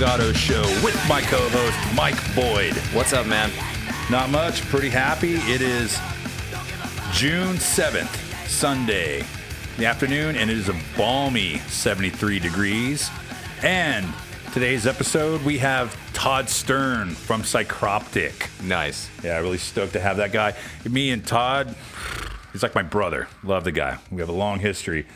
[0.00, 2.74] Jeff Salgado Show with my co host, Mike Boyd.
[2.94, 3.50] What's up, man?
[4.10, 5.34] Not much, pretty happy.
[5.34, 5.98] It is
[7.12, 8.08] June 7th,
[8.48, 9.24] Sunday,
[9.76, 13.10] the afternoon, and it is a balmy 73 degrees.
[13.62, 14.06] And
[14.52, 18.48] today's episode, we have Todd Stern from Psycroptic.
[18.66, 19.10] Nice.
[19.22, 20.54] Yeah, really stoked to have that guy.
[20.88, 21.74] Me and Todd,
[22.52, 23.28] he's like my brother.
[23.42, 23.98] Love the guy.
[24.10, 25.06] We have a long history.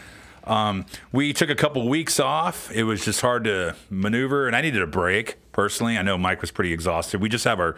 [0.44, 2.70] Um, we took a couple weeks off.
[2.70, 5.96] It was just hard to maneuver, and I needed a break personally.
[5.96, 7.20] I know Mike was pretty exhausted.
[7.20, 7.76] We just have our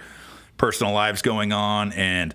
[0.56, 2.34] personal lives going on, and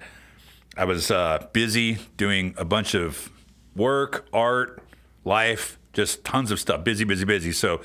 [0.77, 3.29] I was uh, busy doing a bunch of
[3.75, 4.81] work, art,
[5.25, 6.83] life, just tons of stuff.
[6.83, 7.51] Busy, busy, busy.
[7.51, 7.81] So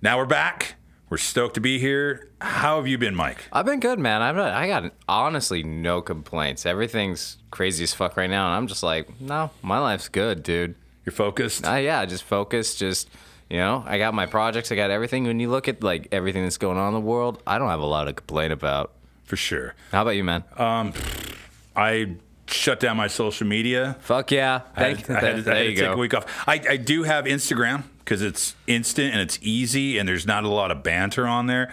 [0.00, 0.76] now we're back.
[1.10, 2.28] We're stoked to be here.
[2.40, 3.48] How have you been, Mike?
[3.50, 4.20] I've been good, man.
[4.20, 6.66] I've not, I got honestly no complaints.
[6.66, 10.76] Everything's crazy as fuck right now, and I'm just like, no, my life's good, dude.
[11.08, 11.66] You're focused?
[11.66, 12.74] Uh, yeah, just focus.
[12.74, 13.08] Just
[13.48, 14.70] you know, I got my projects.
[14.70, 15.24] I got everything.
[15.24, 17.80] When you look at like everything that's going on in the world, I don't have
[17.80, 18.92] a lot to complain about.
[19.24, 19.74] For sure.
[19.90, 20.44] How about you, man?
[20.58, 20.92] Um,
[21.74, 23.96] I shut down my social media.
[24.00, 24.60] Fuck yeah.
[24.76, 25.92] I had, Thank, I had to, I there had to you take go.
[25.94, 26.44] a week off.
[26.46, 30.48] I, I do have Instagram because it's instant and it's easy and there's not a
[30.48, 31.72] lot of banter on there.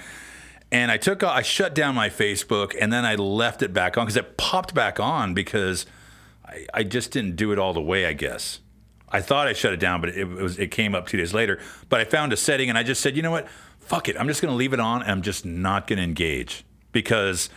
[0.71, 4.05] And I took I shut down my Facebook and then I left it back on
[4.05, 5.85] because it popped back on because
[6.45, 8.05] I, I just didn't do it all the way.
[8.05, 8.59] I guess
[9.15, 11.59] I thought I shut it down, but it, was it came up two days later.
[11.87, 13.47] But I found a setting and I just said, you know what,
[13.79, 17.49] fuck it, I'm just gonna leave it on and I'm just not gonna engage because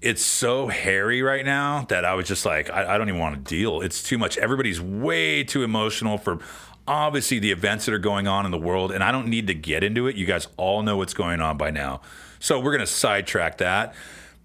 [0.00, 3.34] it's so hairy right now that I was just like, I, I don't even want
[3.34, 3.80] to deal.
[3.80, 4.38] It's too much.
[4.38, 6.38] Everybody's way too emotional for
[6.86, 9.54] obviously the events that are going on in the world, and I don't need to
[9.54, 10.16] get into it.
[10.16, 12.00] You guys all know what's going on by now.
[12.40, 13.94] So we're going to sidetrack that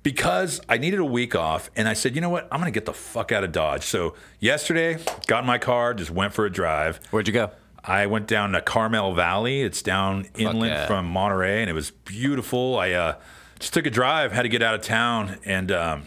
[0.03, 2.47] because I needed a week off, and I said, you know what?
[2.52, 3.84] I'm going to get the fuck out of Dodge.
[3.84, 4.97] So yesterday,
[5.28, 7.00] got in my car, just went for a drive.
[7.12, 7.52] Where'd you go?
[7.84, 9.62] I went down to Carmel Valley.
[9.62, 10.88] It's down inland yeah.
[10.88, 12.78] from Monterey, and it was beautiful.
[12.78, 13.16] I uh,
[13.59, 16.03] just took a drive, had to get out of town, and um,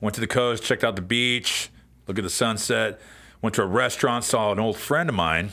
[0.00, 1.70] went to the coast, checked out the beach,
[2.06, 3.00] look at the sunset.
[3.42, 5.52] Went to a restaurant, saw an old friend of mine,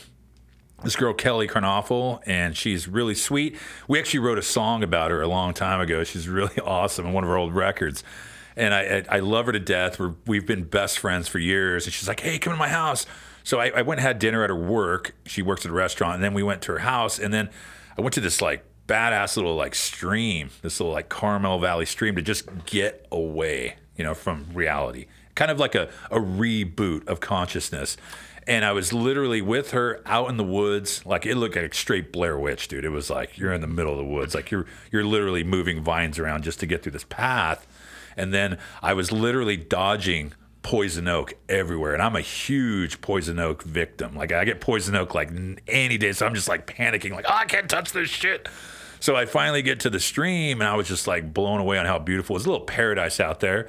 [0.84, 3.58] this girl Kelly Carnoffel, and she's really sweet.
[3.88, 6.04] We actually wrote a song about her a long time ago.
[6.04, 8.04] She's really awesome in one of our old records.
[8.56, 10.00] And I, I, I love her to death.
[10.00, 11.86] We're, we've been best friends for years.
[11.86, 13.06] And she's like, hey, come to my house.
[13.44, 15.16] So I, I went and had dinner at her work.
[15.26, 16.16] She works at a restaurant.
[16.16, 17.18] And then we went to her house.
[17.18, 17.50] And then
[17.98, 22.16] I went to this like badass little like stream, this little like Carmel Valley stream
[22.16, 25.08] to just get away, you know, from reality.
[25.34, 27.96] Kind of like a, a reboot of consciousness.
[28.48, 32.12] And I was literally with her out in the woods, like it looked like straight
[32.12, 32.86] Blair Witch, dude.
[32.86, 35.84] It was like you're in the middle of the woods, like you're you're literally moving
[35.84, 37.68] vines around just to get through this path.
[38.18, 43.64] And then I was literally dodging poison oak everywhere, and I'm a huge poison oak
[43.64, 44.16] victim.
[44.16, 45.30] Like I get poison oak like
[45.68, 48.50] any day, so I'm just like panicking, like oh, I can't touch this shit.
[49.00, 51.86] So I finally get to the stream, and I was just like blown away on
[51.86, 52.36] how beautiful.
[52.36, 52.46] it was.
[52.46, 53.68] a little paradise out there.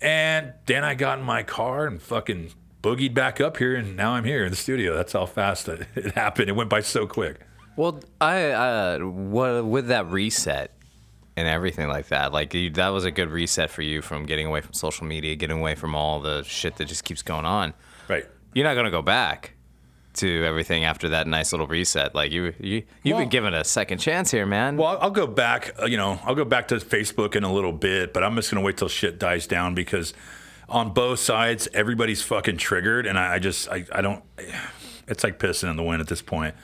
[0.00, 2.52] And then I got in my car and fucking
[2.82, 4.94] boogied back up here, and now I'm here in the studio.
[4.94, 6.48] That's how fast it it happened.
[6.48, 7.40] It went by so quick.
[7.76, 10.72] Well, I uh, what with that reset
[11.36, 14.46] and everything like that, like you, that was a good reset for you from getting
[14.46, 17.72] away from social media, getting away from all the shit that just keeps going on.
[18.08, 18.26] Right.
[18.52, 19.54] You're not gonna go back
[20.14, 22.14] to everything after that nice little reset.
[22.16, 24.76] Like you, you you've Well- been given a second chance here, man.
[24.76, 25.72] Well, I'll- go back.
[25.80, 28.50] uh, You know, I'll go back to Facebook in a little bit, but I'm just
[28.50, 30.12] gonna wait till shit dies down because
[30.70, 34.22] on both sides, everybody's fucking triggered, and I, I just, I, I don't.
[35.08, 36.54] It's like pissing in the wind at this point.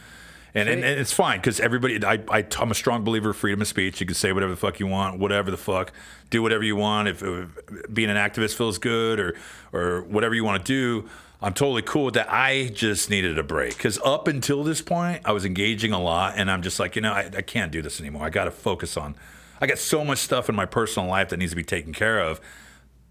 [0.55, 3.61] And, and, and it's fine because everybody, I, I, I'm a strong believer of freedom
[3.61, 4.01] of speech.
[4.01, 5.93] You can say whatever the fuck you want, whatever the fuck,
[6.31, 7.09] do whatever you want.
[7.09, 7.49] If, if
[7.93, 9.37] being an activist feels good or,
[9.75, 11.11] or whatever you want to do,
[11.43, 12.33] I'm totally cool with that.
[12.33, 16.35] I just needed a break because up until this point, I was engaging a lot,
[16.37, 18.25] and I'm just like, you know, I, I can't do this anymore.
[18.25, 19.15] I got to focus on.
[19.61, 22.19] I got so much stuff in my personal life that needs to be taken care
[22.19, 22.41] of.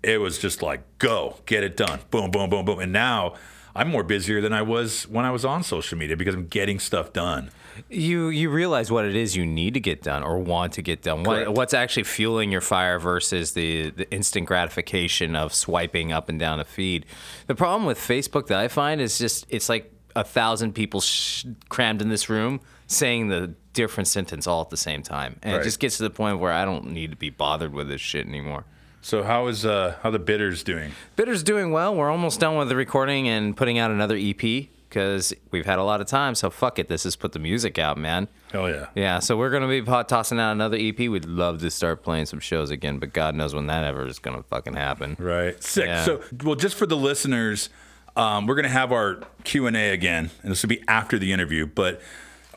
[0.05, 3.35] It was just like, go, get it done, boom, boom, boom, boom, and now.
[3.77, 6.79] I'm more busier than I was when I was on social media because I'm getting
[6.79, 7.51] stuff done.
[7.89, 11.01] you you realize what it is you need to get done or want to get
[11.01, 11.23] done.
[11.23, 16.39] What, what's actually fueling your fire versus the, the instant gratification of swiping up and
[16.39, 17.05] down a feed.
[17.47, 21.43] The problem with Facebook that I find is just it's like a thousand people sh-
[21.67, 25.59] crammed in this room saying the different sentence all at the same time, and Right.
[25.59, 27.99] it just gets to the point where I don't need to be bothered with this
[27.99, 28.63] shit anymore.
[29.05, 30.91] So how is uh how the bitters doing?
[31.15, 31.93] Bitter's doing well.
[31.95, 35.83] We're almost done with the recording and putting out another EP because we've had a
[35.83, 36.33] lot of time.
[36.33, 38.27] So fuck it, this is put the music out, man.
[38.51, 38.87] Hell yeah.
[38.95, 40.97] Yeah, so we're gonna be pot- tossing out another EP.
[40.97, 44.17] We'd love to start playing some shows again, but God knows when that ever is
[44.17, 45.15] gonna fucking happen.
[45.19, 45.61] Right.
[45.63, 45.85] Sick.
[45.85, 46.03] Yeah.
[46.03, 47.69] So, well, just for the listeners,
[48.17, 51.31] Um, we're gonna have our Q and A again, and this will be after the
[51.33, 51.65] interview.
[51.67, 52.01] But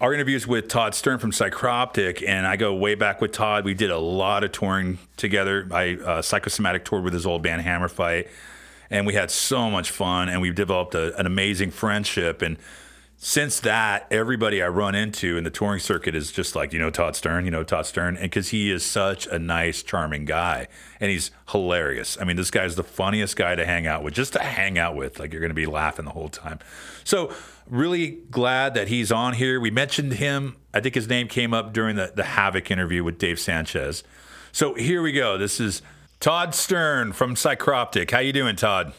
[0.00, 3.64] our interviews with Todd Stern from Psycroptic, and I go way back with Todd.
[3.64, 5.68] We did a lot of touring together.
[5.72, 8.28] I uh, psychosomatic toured with his old band Hammerfight,
[8.90, 12.42] and we had so much fun, and we developed a, an amazing friendship.
[12.42, 12.58] And
[13.20, 16.90] since that, everybody I run into in the touring circuit is just like, you know,
[16.90, 18.16] Todd Stern, you know, Todd Stern.
[18.16, 20.68] And because he is such a nice, charming guy
[21.00, 22.16] and he's hilarious.
[22.20, 24.94] I mean, this guy's the funniest guy to hang out with, just to hang out
[24.94, 25.18] with.
[25.18, 26.60] Like, you're going to be laughing the whole time.
[27.02, 27.34] So,
[27.70, 29.60] really glad that he's on here.
[29.60, 30.56] We mentioned him.
[30.72, 34.04] I think his name came up during the, the Havok interview with Dave Sanchez.
[34.52, 35.38] So, here we go.
[35.38, 35.82] This is
[36.20, 38.10] Todd Stern from Psycroptic.
[38.10, 38.92] How you doing, Todd?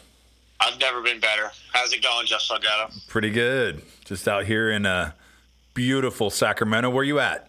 [0.60, 1.50] I've never been better.
[1.72, 3.08] How's it going, Jeff Salgado?
[3.08, 3.82] Pretty good.
[4.04, 5.12] Just out here in uh,
[5.74, 6.90] beautiful Sacramento.
[6.90, 7.48] Where you at?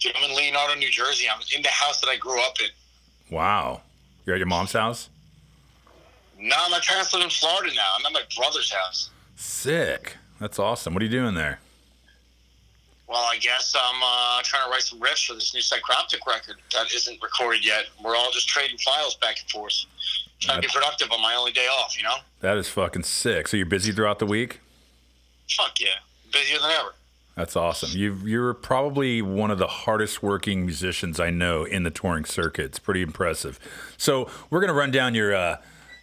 [0.00, 1.26] Dude, I'm in Leonardo, New Jersey.
[1.32, 3.34] I'm in the house that I grew up in.
[3.34, 3.82] Wow.
[4.26, 5.08] You're at your mom's house?
[6.38, 7.86] No, my parents live in Florida now.
[7.98, 9.10] I'm at my brother's house.
[9.36, 10.16] Sick.
[10.38, 10.94] That's awesome.
[10.94, 11.60] What are you doing there?
[13.08, 16.56] Well, I guess I'm uh, trying to write some riffs for this new Psycroptic record
[16.72, 17.84] that isn't recorded yet.
[18.02, 19.84] We're all just trading files back and forth.
[20.40, 22.16] Trying to be productive on my only day off, you know?
[22.40, 23.48] That is fucking sick.
[23.48, 24.60] So you're busy throughout the week?
[25.50, 25.88] Fuck yeah.
[26.32, 26.94] Busier than ever.
[27.36, 27.90] That's awesome.
[27.98, 32.66] you you're probably one of the hardest working musicians I know in the touring circuit.
[32.66, 33.58] It's pretty impressive.
[33.96, 35.56] So we're gonna run down your uh,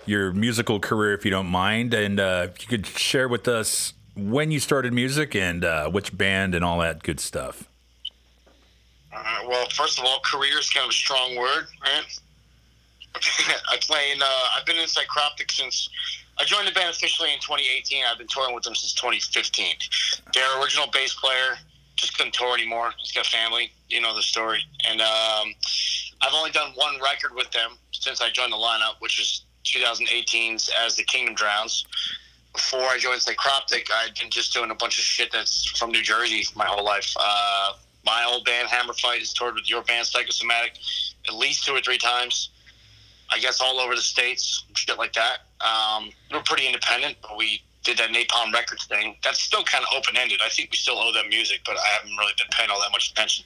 [0.09, 3.93] your musical career if you don't mind, and uh, if you could share with us
[4.15, 7.69] when you started music and uh, which band and all that good stuff.
[9.13, 12.19] Uh, well, first of all, career is kind of a strong word, right?
[13.71, 14.21] I play in.
[14.21, 14.25] Uh,
[14.57, 15.89] I've been in Psycroptic since
[16.37, 18.03] I joined the band officially in 2018.
[18.09, 19.75] I've been touring with them since 2015.
[20.33, 21.57] Their original bass player
[21.95, 22.91] just couldn't tour anymore.
[22.97, 23.71] He's got family.
[23.89, 24.63] You know the story.
[24.87, 25.53] And um,
[26.21, 30.69] I've only done one record with them since I joined the lineup, which was 2018's
[30.83, 31.85] as the Kingdom Drowns.
[32.53, 36.01] Before I joined Psycroptic, I'd been just doing a bunch of shit that's from New
[36.01, 37.13] Jersey my whole life.
[37.19, 37.73] Uh,
[38.05, 40.73] my old band Hammerfight has toured with your band Psychosomatic
[41.27, 42.49] at least two or three times.
[43.31, 45.39] I guess all over the states, shit like that.
[45.61, 49.15] Um, we're pretty independent, but we did that Napalm Records thing.
[49.23, 50.39] That's still kind of open ended.
[50.43, 52.91] I think we still owe them music, but I haven't really been paying all that
[52.91, 53.45] much attention.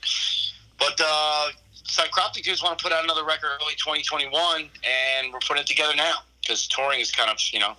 [0.79, 1.49] But uh,
[1.85, 5.95] Psycroptic dudes want to put out another record early 2021, and we're putting it together
[5.95, 7.73] now because touring is kind of you know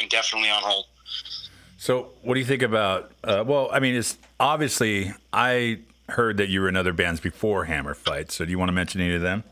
[0.00, 0.86] indefinitely on hold.
[1.78, 3.12] So, what do you think about?
[3.24, 7.66] Uh, well, I mean, it's obviously I heard that you were in other bands before
[7.66, 8.30] Hammerfight.
[8.30, 9.44] So, do you want to mention any of them?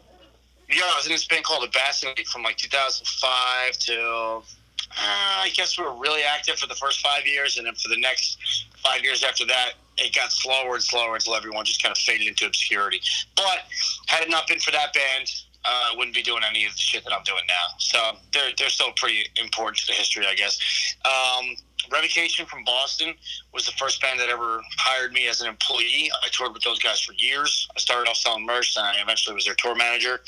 [0.70, 4.44] Yeah, I was in this band called Abassinate from like 2005 till
[4.90, 7.88] uh, I guess we were really active for the first five years, and then for
[7.88, 8.38] the next
[8.76, 12.26] five years after that, it got slower and slower until everyone just kind of faded
[12.26, 13.00] into obscurity.
[13.36, 13.60] But
[14.06, 15.30] had it not been for that band,
[15.64, 17.76] uh, wouldn't be doing any of the shit that I'm doing now.
[17.78, 17.98] So
[18.32, 20.58] they're they're still pretty important to the history, I guess.
[21.04, 21.56] Um,
[21.90, 23.14] Revocation from Boston
[23.54, 26.10] was the first band that ever hired me as an employee.
[26.22, 27.68] I toured with those guys for years.
[27.74, 30.20] I started off selling merch, and I eventually was their tour manager.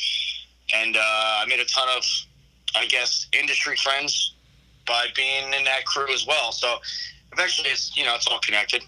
[0.74, 2.04] And uh, I made a ton of,
[2.74, 4.34] I guess, industry friends
[4.86, 6.52] by being in that crew as well.
[6.52, 6.78] So
[7.32, 8.82] eventually, it's you know, it's all connected.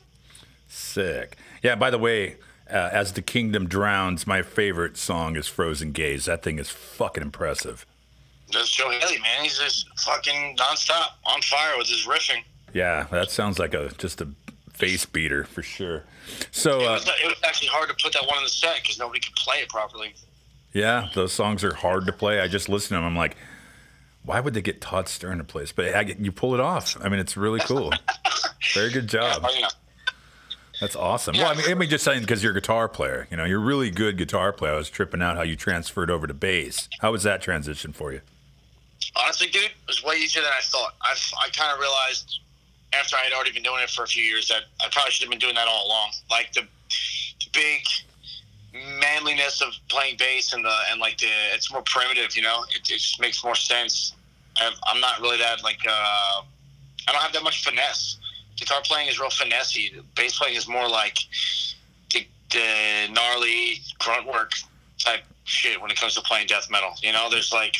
[0.73, 1.37] Sick.
[1.63, 1.75] Yeah.
[1.75, 2.37] By the way,
[2.71, 7.23] uh, as the kingdom drowns, my favorite song is "Frozen Gaze." That thing is fucking
[7.23, 7.85] impressive.
[8.51, 9.43] That's Joe Haley, man.
[9.43, 12.43] He's just fucking nonstop on fire with his riffing.
[12.73, 14.29] Yeah, that sounds like a just a
[14.73, 16.05] face beater for sure.
[16.51, 18.77] So It uh, was, it was actually hard to put that one in the set
[18.83, 20.15] because nobody could play it properly.
[20.73, 22.41] yeah, those songs are hard to play.
[22.41, 23.05] I just listen to them.
[23.05, 23.37] I'm like,
[24.25, 25.73] why would they get Todd Stern to play this?
[25.73, 26.97] But I, you pull it off.
[27.03, 27.93] I mean, it's really cool.
[28.75, 29.45] Very good job.
[29.55, 29.69] You know,
[30.83, 31.37] That's awesome.
[31.37, 33.27] Well, I mean, I mean just saying because you're a guitar player.
[33.31, 34.75] You know, you're a really good guitar player.
[34.75, 36.89] I was tripping out how you transferred over to bass.
[37.01, 38.21] How was that transition for you?
[39.17, 40.95] honestly, dude, it was way easier than I thought.
[41.03, 42.41] I, I kind of realized
[42.93, 45.25] after I had already been doing it for a few years that I probably should
[45.25, 46.11] have been doing that all along.
[46.31, 47.83] Like the, the big
[49.01, 52.65] manliness of playing bass and the and like the it's more primitive, you know.
[52.71, 54.15] It, it just makes more sense.
[54.61, 56.43] I've, I'm not really that like uh,
[57.09, 58.19] I don't have that much finesse.
[58.57, 60.03] Guitar playing is real finessey.
[60.15, 61.19] Bass playing is more like
[62.13, 64.53] the, the gnarly grunt work
[64.99, 66.93] type shit when it comes to playing death metal.
[67.03, 67.75] You know, there's like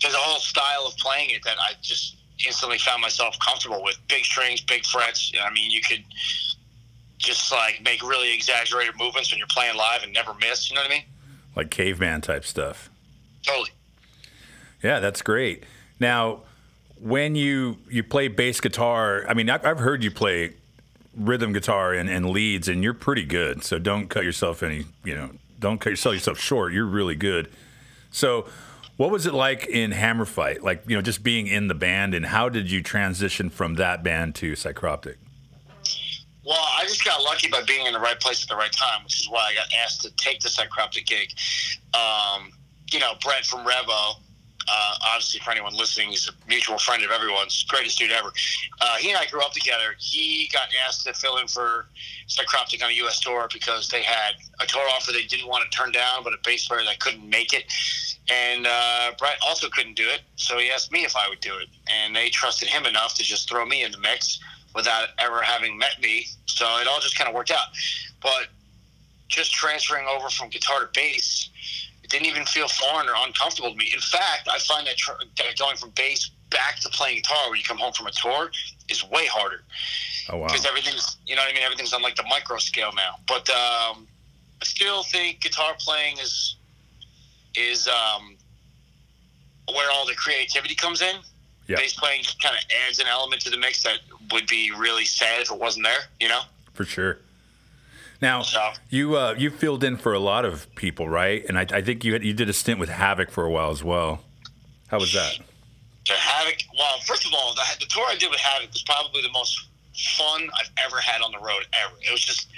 [0.00, 3.96] there's a whole style of playing it that I just instantly found myself comfortable with.
[4.08, 5.32] Big strings, big frets.
[5.42, 6.04] I mean, you could
[7.18, 10.70] just like make really exaggerated movements when you're playing live and never miss.
[10.70, 11.04] You know what I mean?
[11.56, 12.90] Like caveman type stuff.
[13.42, 13.70] Totally.
[14.82, 15.64] Yeah, that's great.
[15.98, 16.42] Now,
[17.00, 20.54] when you you play bass guitar, I mean, I've, I've heard you play
[21.16, 23.64] rhythm guitar and, and leads, and you're pretty good.
[23.64, 26.72] So don't cut yourself any, you know, don't cut yourself yourself short.
[26.72, 27.50] You're really good.
[28.10, 28.46] So,
[28.98, 30.62] What was it like in Hammerfight?
[30.62, 34.02] Like, you know, just being in the band, and how did you transition from that
[34.02, 35.16] band to Psycroptic?
[36.44, 39.04] Well, I just got lucky by being in the right place at the right time,
[39.04, 41.30] which is why I got asked to take the Psycroptic gig.
[41.94, 42.50] Um,
[42.90, 44.16] you know, Brett from Revo,
[44.70, 48.32] uh, obviously for anyone listening, he's a mutual friend of everyone's, greatest dude ever.
[48.80, 49.94] Uh, he and I grew up together.
[49.98, 51.86] He got asked to fill in for
[52.28, 53.20] Psycroptic on a U.S.
[53.20, 56.38] tour because they had a tour offer they didn't want to turn down, but a
[56.44, 57.64] bass player that couldn't make it.
[58.30, 61.56] And uh, Brett also couldn't do it, so he asked me if I would do
[61.56, 61.68] it.
[61.86, 64.38] And they trusted him enough to just throw me in the mix
[64.74, 66.26] without ever having met me.
[66.44, 67.68] So it all just kind of worked out.
[68.22, 68.48] But
[69.28, 71.50] just transferring over from guitar to bass,
[72.08, 73.90] it didn't even feel foreign or uncomfortable to me.
[73.92, 77.58] In fact, I find that, tr- that going from bass back to playing guitar when
[77.58, 78.50] you come home from a tour
[78.88, 79.62] is way harder.
[80.30, 80.46] Oh wow!
[80.46, 81.62] Because everything's, you know what I mean?
[81.62, 83.16] Everything's on like the micro scale now.
[83.26, 84.06] But um,
[84.60, 86.56] I still think guitar playing is
[87.54, 88.36] is um,
[89.74, 91.16] where all the creativity comes in.
[91.66, 91.76] Yeah.
[91.76, 93.98] Bass playing kind of adds an element to the mix that
[94.32, 96.00] would be really sad if it wasn't there.
[96.20, 96.40] You know?
[96.72, 97.18] For sure.
[98.20, 101.44] Now So- you uh, you filled in for a lot of people, right?
[101.48, 103.70] And I, I think you had, you did a stint with Havok for a while
[103.70, 104.24] as well.
[104.88, 105.38] How was that?
[106.06, 106.62] The Havok.
[106.76, 109.68] Well, first of all, the, the tour I did with Havok was probably the most
[110.16, 111.94] fun I've ever had on the road ever.
[112.00, 112.48] It was just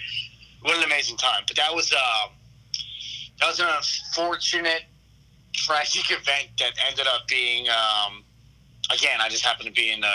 [0.62, 1.43] what an amazing time.
[1.47, 2.31] But that was um,
[3.40, 4.83] that was an unfortunate,
[5.55, 7.67] tragic event that ended up being.
[7.69, 8.25] Um,
[8.93, 10.14] again, I just happened to be in the.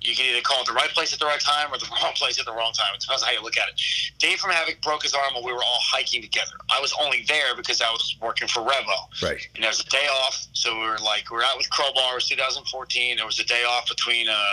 [0.00, 2.12] You can either call it the right place at the right time or the wrong
[2.14, 2.94] place at the wrong time.
[2.94, 3.80] It depends on how you look at it.
[4.18, 6.52] Dave from Havok broke his arm while we were all hiking together.
[6.70, 9.22] I was only there because I was working for Revo.
[9.22, 9.46] Right.
[9.54, 12.12] And there was a day off, so we were like, we were out with Crowbar.
[12.12, 13.16] It was 2014.
[13.16, 14.44] There was a day off between a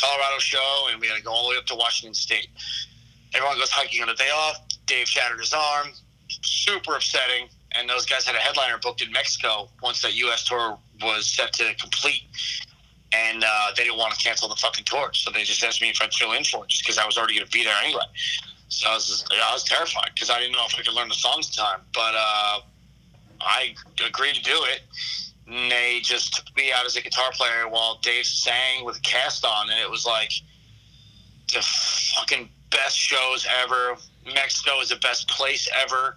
[0.00, 2.48] Colorado show, and we had to go all the way up to Washington State.
[3.34, 4.60] Everyone goes hiking on the day off.
[4.86, 5.88] Dave shattered his arm.
[6.28, 7.48] Super upsetting.
[7.72, 10.44] And those guys had a headliner booked in Mexico once that U.S.
[10.44, 12.22] tour was set to complete.
[13.14, 15.90] And uh, they didn't want to cancel the fucking tour, so they just asked me
[15.90, 17.76] if I'd fill in for it, just because I was already going to be there
[17.84, 18.06] anyway.
[18.68, 21.08] So I was, just, I was terrified because I didn't know if I could learn
[21.08, 21.80] the songs in time.
[21.92, 22.60] But uh,
[23.40, 24.80] I agreed to do it.
[25.46, 29.00] And they just took me out as a guitar player while Dave sang with a
[29.00, 30.32] cast on, and it was like
[31.52, 31.60] the
[32.16, 33.96] fucking best shows ever.
[34.34, 36.16] Mexico is the best place ever.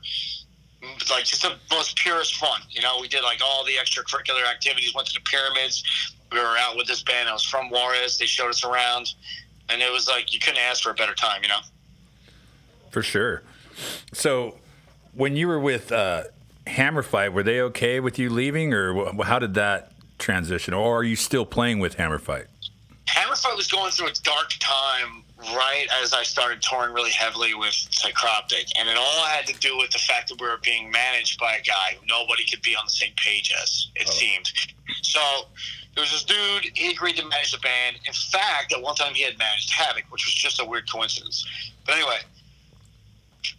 [1.11, 2.61] Like just the most purest fun.
[2.69, 4.93] You know, we did like all the extracurricular activities.
[4.95, 5.83] Went to the pyramids.
[6.31, 7.29] We were out with this band.
[7.29, 8.17] I was from Juarez.
[8.17, 9.13] They showed us around,
[9.69, 11.41] and it was like you couldn't ask for a better time.
[11.43, 11.59] You know.
[12.91, 13.43] For sure.
[14.13, 14.55] So,
[15.13, 16.23] when you were with uh,
[16.65, 20.73] Hammerfight, were they okay with you leaving, or how did that transition?
[20.73, 22.45] Or are you still playing with Hammer Fight?
[23.07, 25.23] Hammerfight was going through a dark time
[25.55, 29.77] right as I started touring really heavily with Psycroptic, and it all had to do
[29.77, 32.75] with the fact that we were being managed by a guy who nobody could be
[32.75, 34.51] on the same page as, it seemed.
[35.01, 35.19] So
[35.97, 37.97] there was this dude, he agreed to manage the band.
[38.05, 41.43] In fact, at one time he had managed Havok, which was just a weird coincidence.
[41.87, 42.19] But anyway,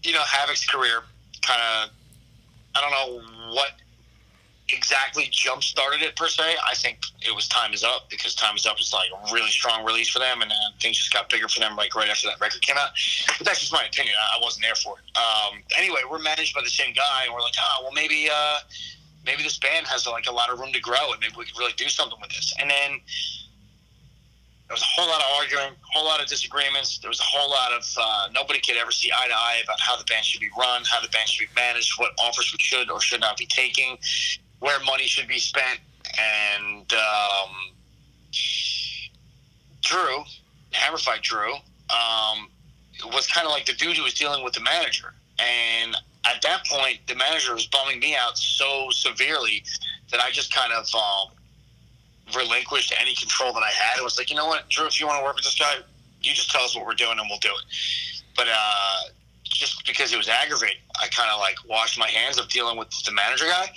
[0.04, 1.02] you know, Havok's career
[1.42, 1.90] kind of,
[2.76, 3.73] I don't know what
[4.68, 6.54] exactly jump started it per se.
[6.64, 9.50] I think it was Time Is Up because Time Is Up is like a really
[9.50, 12.28] strong release for them, and then things just got bigger for them like right after
[12.28, 12.90] that record came out.
[13.37, 14.14] But that's just my opinion.
[14.16, 15.18] I wasn't there for it.
[15.18, 18.28] Um, anyway, we're managed by the same guy, and we're like, oh, well, maybe.
[18.33, 18.59] Uh,
[19.29, 21.59] Maybe this band has like a lot of room to grow, and maybe we could
[21.59, 22.55] really do something with this.
[22.59, 22.99] And then
[24.67, 26.99] there was a whole lot of arguing, a whole lot of disagreements.
[26.99, 29.81] There was a whole lot of uh, nobody could ever see eye to eye about
[29.81, 32.59] how the band should be run, how the band should be managed, what offers we
[32.59, 33.99] should or should not be taking,
[34.61, 35.79] where money should be spent.
[36.19, 37.51] And um,
[39.83, 40.25] Drew,
[40.73, 42.49] Hammerfight Drew, um,
[43.13, 45.13] was kind of like the dude who was dealing with the manager.
[45.39, 49.63] And at that point, the manager was bumming me out so severely
[50.11, 51.35] that I just kind of um,
[52.35, 53.99] relinquished any control that I had.
[53.99, 55.77] It was like, you know what, Drew, if you want to work with this guy,
[56.23, 58.23] you just tell us what we're doing and we'll do it.
[58.37, 59.01] But uh,
[59.45, 62.91] just because it was aggravating, I kind of like washed my hands of dealing with
[63.05, 63.71] the manager guy.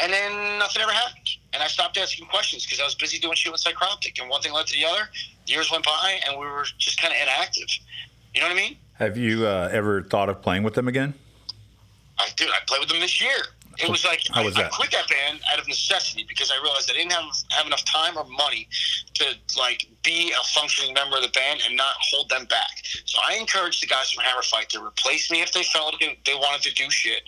[0.00, 1.28] And then nothing ever happened.
[1.52, 4.20] And I stopped asking questions because I was busy doing shit with Psycroptic.
[4.20, 5.08] And one thing led to the other.
[5.46, 7.68] Years went by and we were just kind of inactive.
[8.34, 8.76] You know what I mean?
[8.94, 11.14] Have you uh, ever thought of playing with them again?
[12.22, 13.36] I dude, I played with them this year.
[13.78, 14.72] It was like How was I, I that?
[14.72, 18.16] quit that band out of necessity because I realized I didn't have have enough time
[18.18, 18.68] or money
[19.14, 19.24] to
[19.58, 22.70] like be a functioning member of the band and not hold them back.
[23.06, 26.34] So I encouraged the guys from Hammerfight to replace me if they felt like they
[26.34, 27.22] wanted to do shit.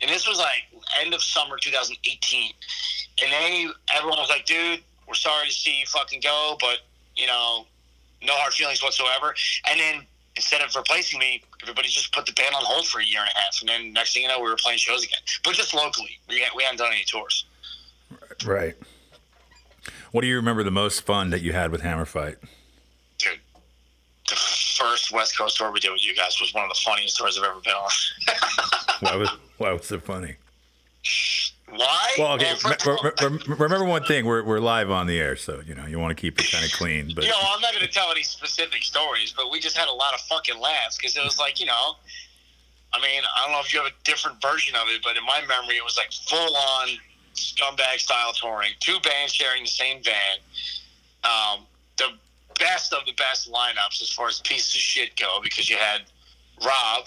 [0.00, 0.62] And this was like
[1.02, 2.52] end of summer 2018,
[3.22, 6.78] and they everyone was like, "Dude, we're sorry to see you fucking go, but
[7.16, 7.66] you know,
[8.22, 9.34] no hard feelings whatsoever."
[9.68, 10.06] And then
[10.40, 13.28] instead of replacing me, everybody just put the band on hold for a year and
[13.28, 15.74] a half, and then next thing you know, we were playing shows again, but just
[15.74, 16.18] locally.
[16.30, 17.44] We we hadn't done any tours.
[18.46, 18.74] Right.
[20.12, 22.36] What do you remember the most fun that you had with Hammerfight?
[23.18, 23.38] Dude,
[24.28, 27.18] the first West Coast tour we did with you guys was one of the funniest
[27.18, 27.90] tours I've ever been on.
[29.00, 29.28] Why was
[29.58, 30.36] why was it funny?
[31.70, 32.14] Why?
[32.18, 32.52] Well, okay.
[32.64, 35.86] re- re- re- remember one thing: we're we're live on the air, so you know
[35.86, 37.12] you want to keep it kind of clean.
[37.14, 39.88] But You know, I'm not going to tell any specific stories, but we just had
[39.88, 41.94] a lot of fucking laughs because it was like, you know,
[42.92, 45.24] I mean, I don't know if you have a different version of it, but in
[45.24, 46.88] my memory, it was like full on
[47.34, 50.38] scumbag style touring, two bands sharing the same van.
[51.22, 52.08] Um, the
[52.58, 56.02] best of the best lineups as far as pieces of shit go because you had
[56.64, 57.06] Rob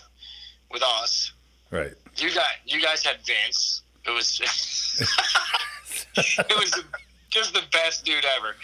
[0.72, 1.32] with us.
[1.72, 3.82] right, You got you guys had Vince.
[4.06, 4.40] It was
[6.18, 6.84] it was
[7.30, 8.56] just the best dude ever.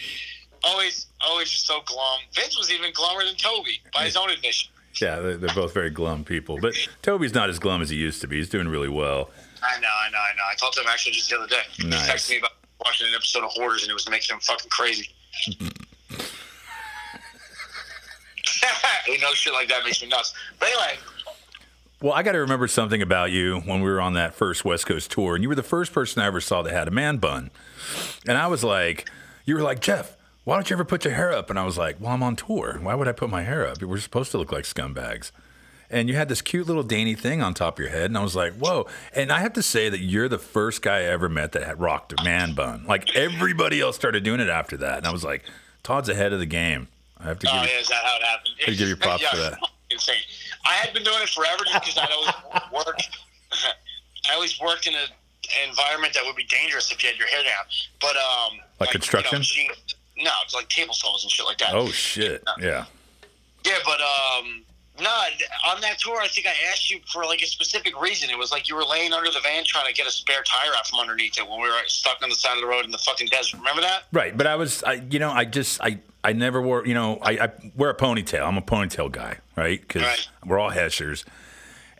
[0.63, 2.19] Always always just so glum.
[2.34, 4.72] Vince was even glummer than Toby by his own admission.
[5.01, 6.58] yeah, they're, they're both very glum people.
[6.62, 8.38] But Toby's not as glum as he used to be.
[8.38, 9.29] He's doing really well.
[9.62, 10.43] I know, I know, I know.
[10.51, 11.63] I talked to him actually just the other day.
[11.86, 12.05] Nice.
[12.05, 12.51] He texted me about
[12.86, 15.10] watching an episode of Hoarders and it was making him fucking crazy.
[19.08, 20.34] you know, shit like that makes me nuts.
[20.60, 21.00] But anyway,
[22.01, 24.86] Well, I got to remember something about you when we were on that first West
[24.86, 27.18] Coast tour, and you were the first person I ever saw that had a man
[27.18, 27.51] bun.
[28.25, 29.10] And I was like,
[29.44, 30.15] you were like, Jeff,
[30.46, 31.50] why don't you ever put your hair up?
[31.50, 32.79] And I was like, well, I'm on tour.
[32.82, 33.82] Why would I put my hair up?
[33.82, 35.32] We're supposed to look like scumbags.
[35.89, 38.22] And you had this cute little dainty thing on top of your head, and I
[38.22, 41.27] was like, "Whoa!" And I have to say that you're the first guy I ever
[41.27, 42.86] met that had rocked a man bun.
[42.86, 45.44] Like everybody else started doing it after that, and I was like,
[45.82, 48.03] "Todd's ahead of the game." I have to oh, give oh you yeah, is that
[48.03, 48.50] how it happened?
[48.60, 49.60] Gotta give you props yeah, for that.
[49.91, 50.22] Insane.
[50.65, 53.18] I had been doing it forever just because I'd always worked.
[54.29, 57.27] I always worked in a, an environment that would be dangerous if you had your
[57.27, 57.66] hair down.
[58.00, 59.29] But um, Like construction?
[59.31, 59.72] You know, machine-
[60.22, 61.74] no, it's like table saws and shit like that.
[61.74, 62.44] Oh shit!
[62.59, 62.85] Yeah.
[63.66, 64.63] Yeah, but um,
[65.01, 65.22] no,
[65.68, 68.29] on that tour, I think I asked you for like a specific reason.
[68.29, 70.72] It was like you were laying under the van trying to get a spare tire
[70.77, 72.92] out from underneath it when we were stuck on the side of the road in
[72.92, 73.57] the fucking desert.
[73.57, 74.03] Remember that?
[74.12, 77.18] Right, but I was, I, you know, I just, I, I never wore, you know,
[77.22, 78.46] I, I wear a ponytail.
[78.46, 79.79] I'm a ponytail guy, right?
[79.79, 80.27] Because Right.
[80.46, 81.24] we're all heshers,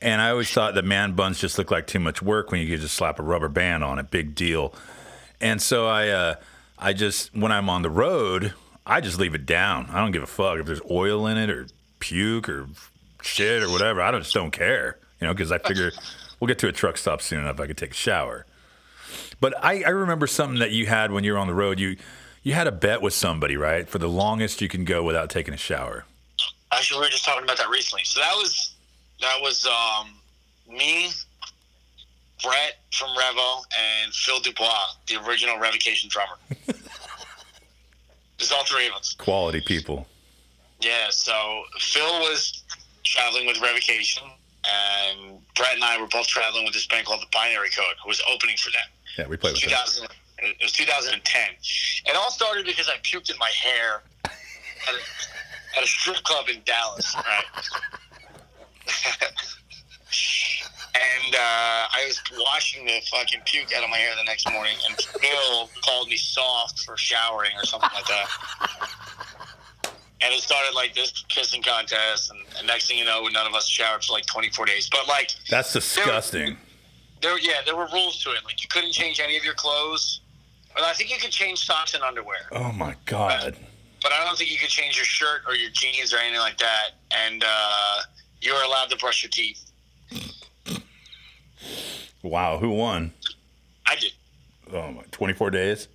[0.02, 2.68] and I always thought that man buns just look like too much work when you
[2.68, 4.12] could just slap a rubber band on it.
[4.12, 4.74] Big deal.
[5.42, 6.36] And so I, uh,
[6.78, 8.54] I just when I'm on the road,
[8.86, 9.88] I just leave it down.
[9.92, 11.68] I don't give a fuck if there's oil in it or
[12.00, 12.68] puke or
[13.22, 14.02] shit or whatever.
[14.02, 15.92] I just don't care, you know, because I figure
[16.40, 17.60] we'll get to a truck stop soon enough.
[17.60, 18.46] I could take a shower.
[19.40, 21.80] But I, I remember something that you had when you were on the road.
[21.80, 21.98] You
[22.44, 23.88] you had a bet with somebody, right?
[23.88, 26.06] For the longest you can go without taking a shower.
[26.72, 28.04] Actually, we were just talking about that recently.
[28.06, 28.76] So that was
[29.22, 30.12] that was um,
[30.68, 31.10] me,
[32.44, 36.38] Brett from Revo, and Phil Dubois, the original Revocation drummer.
[38.38, 39.16] There's all three of us.
[39.16, 40.08] Quality people.
[40.80, 41.08] Yeah.
[41.10, 42.64] So Phil was
[43.04, 44.24] traveling with Revocation,
[44.64, 48.10] and Brett and I were both traveling with this band called the Binary Code, who
[48.10, 48.82] was opening for them.
[49.18, 50.08] Yeah, we played with them.
[50.40, 51.50] it was 2010.
[52.06, 56.50] It all started because I puked in my hair at a, at a strip club
[56.50, 57.44] in Dallas, right?
[60.96, 64.76] and uh, I was washing the fucking puke out of my hair the next morning,
[64.88, 68.28] and Phil called me soft for showering or something like that.
[70.22, 73.54] And it started like this kissing contest, and, and next thing you know, none of
[73.54, 74.90] us showered for like 24 days.
[74.92, 76.58] But like, That's disgusting.
[77.22, 78.44] there, yeah, there were rules to it.
[78.44, 80.20] Like you couldn't change any of your clothes.
[80.76, 83.56] Well, I think you could change socks and underwear, Oh my god.
[84.04, 86.58] but I don't think you could change your shirt or your jeans or anything like
[86.60, 86.90] that.
[87.12, 88.02] And uh,
[88.42, 89.72] you were allowed to brush your teeth.
[92.22, 93.14] Wow, who won?
[93.88, 94.12] I did
[94.74, 95.88] Oh my, 24 days.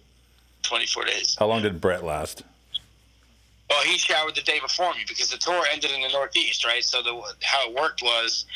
[0.63, 1.37] 24 days.
[1.39, 2.43] How long did Brett last?
[3.75, 6.85] Well, he showered the day before me because the tour ended in the Northeast, right?
[6.85, 8.47] So the how it worked was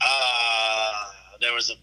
[0.00, 1.10] uh,
[1.42, 1.74] there was a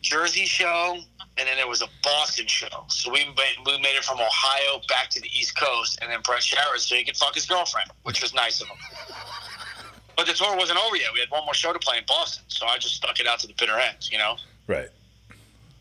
[0.00, 0.96] Jersey show
[1.36, 2.84] and then there was a Boston show.
[2.88, 6.20] So we made, we made it from Ohio back to the East Coast, and then
[6.22, 8.76] Brett showered so he could fuck his girlfriend, which was nice of him.
[10.16, 11.12] But the tour wasn't over yet.
[11.12, 13.40] We had one more show to play in Boston, so I just stuck it out
[13.40, 14.10] to the bitter end.
[14.10, 14.36] You know,
[14.66, 14.88] Right.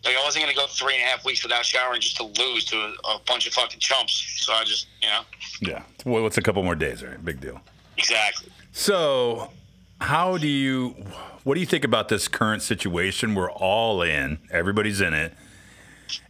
[0.03, 2.65] Like I wasn't gonna go three and a half weeks without showering just to lose
[2.65, 4.25] to a, a bunch of fucking chumps.
[4.37, 5.21] So I just, you know,
[5.61, 5.83] Yeah.
[6.05, 7.23] Well, what's a couple more days, right?
[7.23, 7.61] Big deal.
[7.97, 8.49] exactly.
[8.71, 9.51] So,
[9.99, 10.95] how do you,
[11.43, 13.35] what do you think about this current situation?
[13.35, 15.33] We're all in, everybody's in it.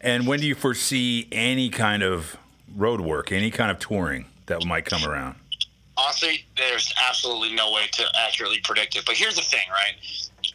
[0.02, 2.36] And when do you foresee any kind of
[2.76, 5.36] road work, any kind of touring that might come around?
[5.98, 9.06] honestly, there's absolutely no way to accurately predict it.
[9.06, 9.94] But here's the thing, right?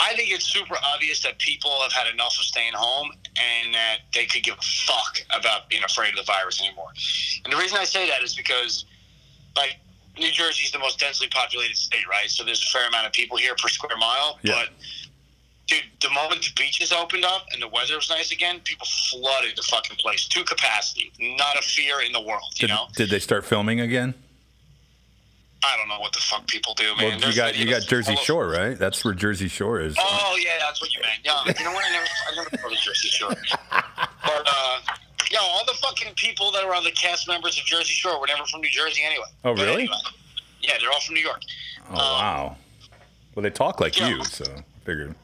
[0.00, 3.98] I think it's super obvious that people have had enough of staying home and that
[4.12, 6.88] they could give a fuck about being afraid of the virus anymore.
[7.44, 8.84] And the reason I say that is because,
[9.56, 9.76] like,
[10.18, 12.30] New Jersey is the most densely populated state, right?
[12.30, 14.38] So there's a fair amount of people here per square mile.
[14.42, 14.54] Yeah.
[14.54, 14.68] But
[15.66, 19.56] Dude, the moment the beaches opened up and the weather was nice again, people flooded
[19.56, 21.10] the fucking place to capacity.
[21.18, 22.86] Not a fear in the world, you Did, know.
[22.94, 24.14] did they start filming again?
[25.66, 26.96] I don't know what the fuck people do, man.
[26.98, 28.78] Well, you There's got you got Jersey Shore, right?
[28.78, 29.96] That's where Jersey Shore is.
[29.98, 31.20] Oh yeah, that's what you meant.
[31.24, 31.84] Yeah, you know what?
[31.84, 33.34] I never, I never go to Jersey Shore.
[33.70, 34.80] But uh,
[35.30, 38.26] yo, all the fucking people that were on the cast members of Jersey Shore were
[38.26, 39.26] never from New Jersey anyway.
[39.44, 39.82] Oh, really?
[39.82, 39.96] anyway.
[40.62, 41.42] yeah, they're all from New York.
[41.90, 42.56] Oh wow.
[43.34, 44.08] Well, they talk like yeah.
[44.08, 45.14] you, so I figured.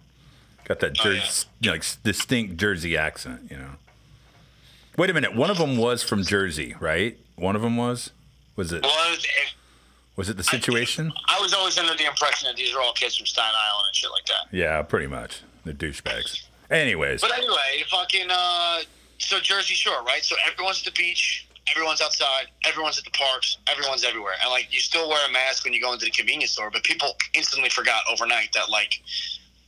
[0.64, 1.24] Got that Oh, yeah.
[1.60, 3.70] you know, like distinct Jersey accent, you know.
[4.96, 5.34] Wait a minute.
[5.34, 7.18] One of them was from Jersey, right?
[7.36, 8.10] One of them was.
[8.54, 8.84] Was it?
[8.84, 9.54] It,
[10.22, 11.12] Was it the situation?
[11.26, 13.96] I was always under the impression that these are all kids from Staten Island and
[13.96, 14.56] shit like that.
[14.56, 15.40] Yeah, pretty much.
[15.64, 16.44] They're douchebags.
[16.70, 18.82] Anyways, But anyway, fucking uh,
[19.18, 20.22] so Jersey Shore, right?
[20.22, 24.72] So everyone's at the beach, everyone's outside, everyone's at the parks, everyone's everywhere, and like
[24.72, 27.68] you still wear a mask when you go into the convenience store, but people instantly
[27.68, 29.02] forgot overnight that like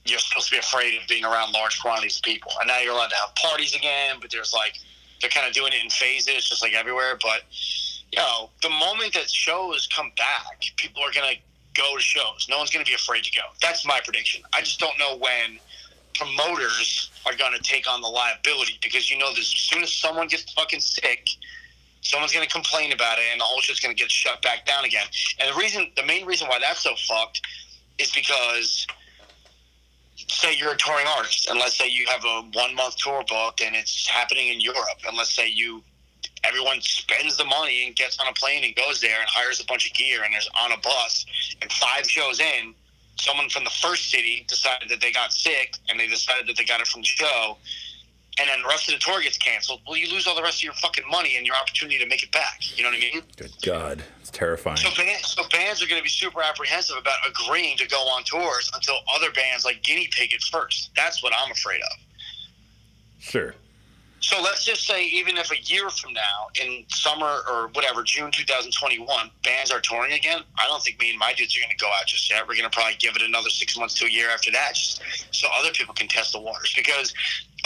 [0.04, 2.92] you're supposed to be afraid of being around large quantities of people, and now you're
[2.92, 4.74] allowed to have parties again, but there's like
[5.20, 7.18] they're kind of doing it in phases, just like everywhere.
[7.20, 7.42] But
[8.14, 11.34] you know, the moment that shows come back, people are gonna
[11.74, 12.46] go to shows.
[12.48, 13.42] No one's gonna be afraid to go.
[13.60, 14.42] That's my prediction.
[14.52, 15.58] I just don't know when
[16.14, 19.92] promoters are going to take on the liability because you know this as soon as
[19.92, 21.28] someone gets fucking sick
[22.02, 24.64] someone's going to complain about it and the whole shit's going to get shut back
[24.64, 25.06] down again
[25.40, 27.40] and the reason the main reason why that's so fucked
[27.98, 28.86] is because
[30.28, 33.60] say you're a touring artist and let's say you have a one month tour booked
[33.60, 35.82] and it's happening in europe and let's say you
[36.44, 39.64] everyone spends the money and gets on a plane and goes there and hires a
[39.66, 41.26] bunch of gear and there's on a bus
[41.62, 42.74] and five shows in
[43.16, 46.64] someone from the first city decided that they got sick and they decided that they
[46.64, 47.56] got it from the show
[48.38, 50.58] and then the rest of the tour gets canceled well you lose all the rest
[50.58, 53.00] of your fucking money and your opportunity to make it back you know what i
[53.00, 54.76] mean good God, it's terrifying.
[54.76, 58.24] so bands, so bands are going to be super apprehensive about agreeing to go on
[58.24, 61.98] tours until other bands like guinea pig it first that's what i'm afraid of
[63.24, 63.54] Sure.
[64.24, 68.30] So let's just say, even if a year from now, in summer or whatever, June
[68.30, 71.76] 2021, bands are touring again, I don't think me and my dudes are going to
[71.76, 72.40] go out just yet.
[72.48, 75.02] We're going to probably give it another six months to a year after that, just
[75.30, 76.72] so other people can test the waters.
[76.74, 77.12] Because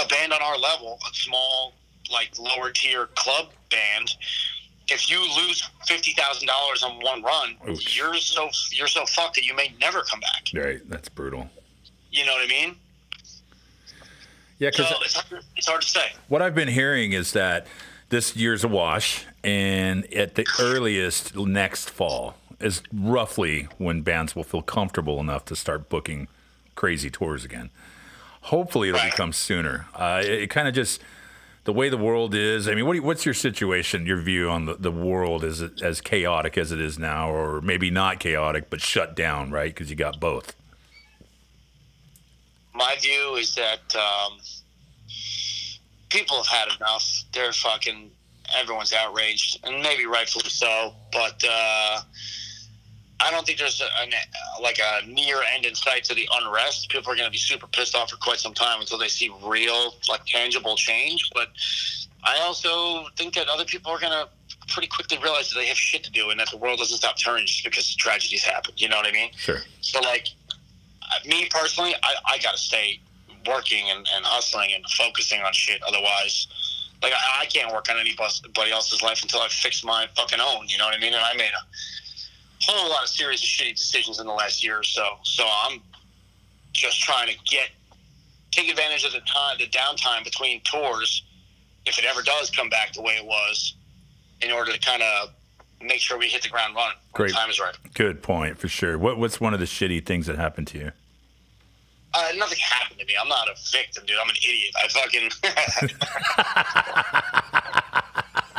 [0.02, 1.74] a band on our level, a small,
[2.12, 4.16] like lower tier club band,
[4.88, 7.96] if you lose fifty thousand dollars on one run, Ouch.
[7.96, 10.48] you're so you're so fucked that you may never come back.
[10.52, 10.80] Right.
[10.88, 11.48] That's brutal.
[12.10, 12.76] You know what I mean?
[14.58, 16.12] Yeah, So because it's hard, it's hard to say.
[16.28, 17.66] what I've been hearing is that
[18.08, 24.42] this year's a wash, and at the earliest next fall is roughly when bands will
[24.44, 26.26] feel comfortable enough to start booking
[26.74, 27.70] crazy tours again.
[28.42, 29.10] Hopefully, it'll Right.
[29.10, 29.86] become sooner.
[29.94, 31.00] Uh, it it kind of just
[31.64, 32.66] the way the world is.
[32.66, 35.44] I mean, what you, what's your situation, your view on the, the world?
[35.44, 39.50] Is it as chaotic as it is now, or maybe not chaotic but shut down,
[39.50, 39.72] right?
[39.74, 40.56] Because you got both.
[42.78, 44.38] My view is that um,
[46.08, 47.24] people have had enough.
[47.32, 48.10] They're fucking
[48.56, 50.94] everyone's outraged, and maybe rightfully so.
[51.12, 52.00] But uh,
[53.20, 54.12] I don't think there's a, an,
[54.62, 56.88] like a near end in sight to the unrest.
[56.88, 59.30] People are going to be super pissed off for quite some time until they see
[59.44, 61.28] real, like tangible change.
[61.34, 61.48] But
[62.22, 64.28] I also think that other people are going to
[64.68, 67.16] pretty quickly realize that they have shit to do and that the world doesn't stop
[67.18, 68.72] turning just because tragedies happen.
[68.76, 69.30] You know what I mean?
[69.36, 69.62] Sure.
[69.80, 70.28] So, like,
[71.26, 73.00] me personally, I, I got to stay
[73.46, 75.82] working and, and hustling and focusing on shit.
[75.86, 76.48] Otherwise,
[77.02, 80.68] like, I, I can't work on anybody else's life until I fix my fucking own.
[80.68, 81.14] You know what I mean?
[81.14, 84.78] And I made a whole lot of series of shitty decisions in the last year
[84.78, 85.18] or so.
[85.22, 85.80] So I'm
[86.72, 87.70] just trying to get
[88.50, 91.24] take advantage of the time, the downtime between tours,
[91.86, 93.74] if it ever does come back the way it was,
[94.40, 95.30] in order to kind of
[95.80, 96.96] make sure we hit the ground running.
[97.12, 97.32] Great.
[97.32, 97.74] time is right.
[97.94, 98.98] Good point for sure.
[98.98, 100.92] What what's one of the shitty things that happened to you?
[102.14, 103.14] Uh, nothing happened to me.
[103.20, 104.16] I'm not a victim, dude.
[104.20, 104.74] I'm an idiot.
[104.76, 105.30] I fucking.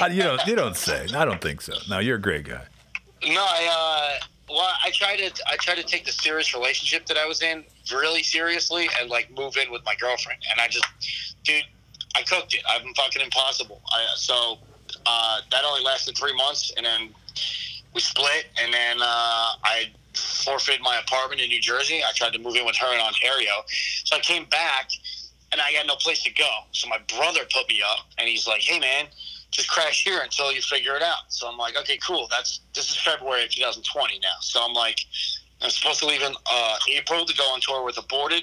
[0.00, 1.06] Uh, you don't you don't say.
[1.14, 1.74] I don't think so.
[1.88, 2.62] No, you're a great guy.
[3.26, 4.18] no, I.
[4.20, 5.32] Uh, well, I tried to.
[5.48, 9.28] I tried to take the serious relationship that I was in really seriously and like
[9.36, 10.40] move in with my girlfriend.
[10.52, 10.86] And I just,
[11.42, 11.64] dude,
[12.14, 12.62] I cooked it.
[12.68, 13.80] I'm fucking impossible.
[13.90, 14.58] I, so
[15.06, 17.10] uh, that only lasted three months, and then
[17.94, 22.02] we split, and then uh, I forfeited my apartment in New Jersey.
[22.06, 23.52] I tried to move in with her in Ontario.
[24.04, 24.90] So I came back,
[25.52, 26.48] and I had no place to go.
[26.72, 29.06] So my brother put me up, and he's like, "Hey, man."
[29.52, 31.22] Just crash here until you figure it out.
[31.28, 32.26] So I'm like, okay, cool.
[32.28, 34.28] That's this is February of 2020 now.
[34.40, 34.98] So I'm like,
[35.62, 38.42] I'm supposed to leave in uh, April to go on tour with Aborted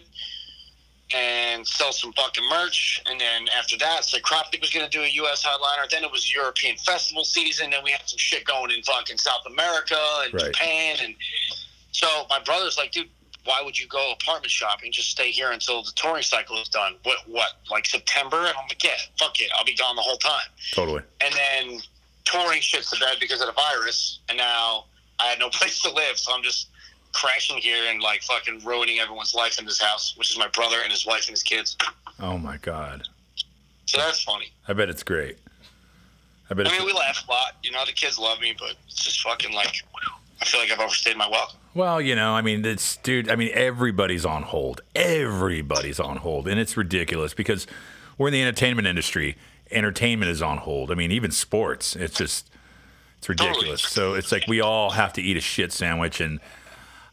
[1.13, 3.01] and sell some fucking merch.
[3.05, 5.43] And then after that, Psycroptic was going to do a U.S.
[5.43, 5.83] headliner.
[5.89, 7.69] Then it was European festival season.
[7.69, 10.45] Then we had some shit going in fucking South America and Right.
[10.45, 10.97] Japan.
[11.03, 11.15] And
[11.91, 13.09] so my brother's like, dude,
[13.45, 14.91] why would you go apartment shopping?
[14.91, 16.95] Just stay here until the touring cycle is done.
[17.03, 18.37] What, what, like September?
[18.37, 19.51] And I'm like, yeah, fuck it.
[19.57, 20.47] I'll be gone the whole time.
[20.71, 21.01] Totally.
[21.21, 21.79] And then
[22.25, 24.19] touring shit to bed because of the virus.
[24.29, 24.85] And now
[25.19, 26.17] I had no place to live.
[26.17, 26.69] So I'm just
[27.13, 30.77] crashing here and like fucking ruining everyone's life in this house, which is my brother
[30.83, 31.77] and his wife and his kids.
[32.19, 33.07] Oh my god.
[33.85, 34.51] So that's funny.
[34.67, 35.37] I bet it's great.
[36.49, 36.67] I bet.
[36.67, 37.55] I mean, we laugh a lot.
[37.63, 39.83] You know, the kids love me, but it's just fucking like,
[40.41, 41.59] I feel like I've overstayed my welcome.
[41.73, 43.29] Well, you know, I mean, it's dude.
[43.29, 44.81] I mean, everybody's on hold.
[44.95, 47.65] Everybody's on hold, and it's ridiculous because
[48.17, 49.37] we're in the entertainment industry.
[49.71, 50.91] Entertainment is on hold.
[50.91, 51.95] I mean, even sports.
[51.95, 52.51] It's just,
[53.17, 53.81] it's ridiculous.
[53.81, 56.39] So it's like we all have to eat a shit sandwich, and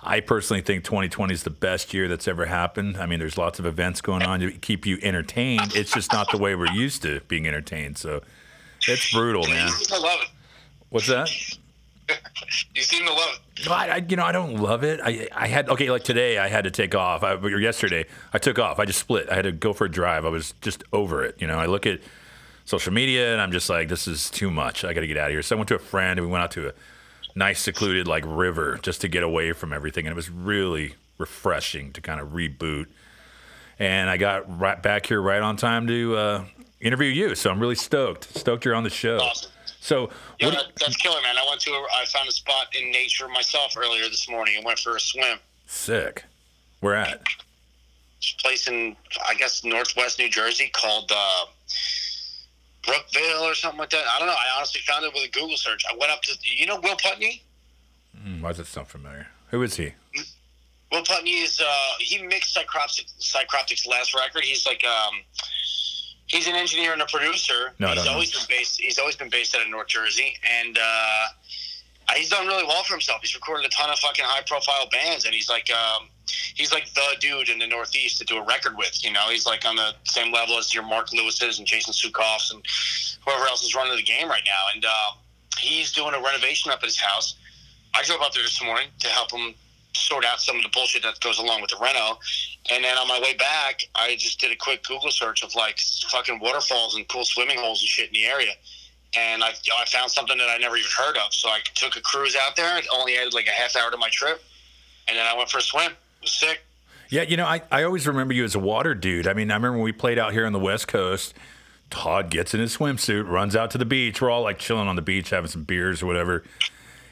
[0.03, 2.97] I personally think 2020 is the best year that's ever happened.
[2.97, 5.77] I mean, there's lots of events going on to keep you entertained.
[5.77, 7.99] It's just not the way we're used to being entertained.
[7.99, 8.23] So
[8.89, 9.67] it's brutal, man.
[9.67, 10.29] You seem to love it.
[10.89, 11.31] What's that?
[12.75, 13.67] You seem to love it.
[13.67, 14.99] No, I, I, you know, I don't love it.
[15.01, 17.23] I, I had okay, like today, I had to take off.
[17.23, 18.81] I, or yesterday, I took off.
[18.81, 19.31] I just split.
[19.31, 20.25] I had to go for a drive.
[20.25, 21.37] I was just over it.
[21.41, 22.01] You know, I look at
[22.65, 24.85] social media and I'm just like, this is too much.
[24.85, 25.43] I got to get out of here.
[25.43, 26.73] So I went to a friend and we went out to a
[27.35, 31.93] nice secluded like river just to get away from everything, and it was really refreshing
[31.93, 32.87] to kind of reboot.
[33.79, 36.45] And I got right back here right on time to uh,
[36.81, 37.35] interview you.
[37.35, 38.37] So I'm really stoked.
[38.37, 39.19] Stoked you're on the show.
[39.19, 39.51] Awesome.
[39.81, 40.73] So Yeah, what?
[40.79, 41.37] that's killer, man.
[41.39, 44.65] I went to, a, I found a spot in nature myself earlier this morning and
[44.65, 45.39] went for a swim.
[45.67, 46.25] Sick.
[46.81, 47.23] Where at?
[48.41, 48.95] Place in,
[49.27, 51.45] I guess, northwest New Jersey called uh,
[52.85, 54.05] Brookville or something like that.
[54.07, 54.35] I don't know.
[54.35, 55.85] I honestly found it with a Google search.
[55.91, 57.43] I went up to, you know, Will Putney?
[58.23, 59.27] Hmm, why does it sound familiar?
[59.51, 59.93] Who is he?
[60.93, 61.67] Will Putney is, uh,
[61.99, 64.43] he mixed Psycroptic, Psycroptic's last record.
[64.45, 65.15] He's like, um,
[66.27, 67.73] he's an engineer and a producer.
[67.79, 68.13] No, he's don't know.
[68.13, 68.81] always been based.
[68.81, 71.27] He's always been based out of North Jersey, and uh,
[72.17, 73.21] he's done really well for himself.
[73.21, 76.09] He's recorded a ton of fucking high profile bands, and he's like, um,
[76.55, 79.05] he's like the dude in the Northeast to do a record with.
[79.05, 82.53] You know, he's like on the same level as your Mark Lewis's and Jason Suecofs
[82.53, 82.65] and
[83.25, 84.75] whoever else is running the game right now.
[84.75, 85.13] And uh,
[85.59, 87.37] he's doing a renovation up at his house.
[87.95, 89.55] I drove up there this morning to help him
[89.93, 92.19] sort out some of the bullshit that goes along with the reno.
[92.71, 95.79] And then on my way back, I just did a quick Google search of like
[96.09, 98.53] fucking waterfalls and cool swimming holes and shit in the area.
[99.17, 101.35] And I, I found something that I never even heard of.
[101.35, 102.79] So I took a cruise out there.
[102.79, 104.41] It only added like a half hour to my trip.
[105.09, 105.93] And then I went for a swim.
[106.25, 106.63] Sick.
[107.09, 109.27] Yeah, you know, I, I always remember you as a water dude.
[109.27, 111.35] I mean, I remember when we played out here on the West Coast.
[111.91, 114.21] Todd gets in his swimsuit, runs out to the beach.
[114.21, 116.45] We're all like chilling on the beach, having some beers or whatever.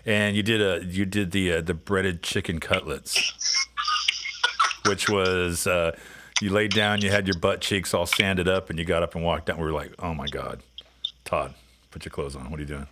[0.06, 3.34] And you did a you did the uh, the breaded chicken cutlets,
[4.86, 5.96] which was uh,
[6.40, 9.16] you laid down, you had your butt cheeks all sanded up, and you got up
[9.16, 9.58] and walked down.
[9.58, 10.62] We were like, oh my god,
[11.24, 11.54] Todd,
[11.90, 12.48] put your clothes on.
[12.50, 12.86] What are you doing?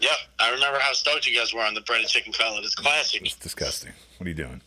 [0.00, 0.16] Yep.
[0.40, 2.64] I remember how stoked you guys were on the breaded chicken cutlet.
[2.64, 3.22] It's classic.
[3.22, 3.92] It's disgusting.
[4.18, 4.60] What are you doing?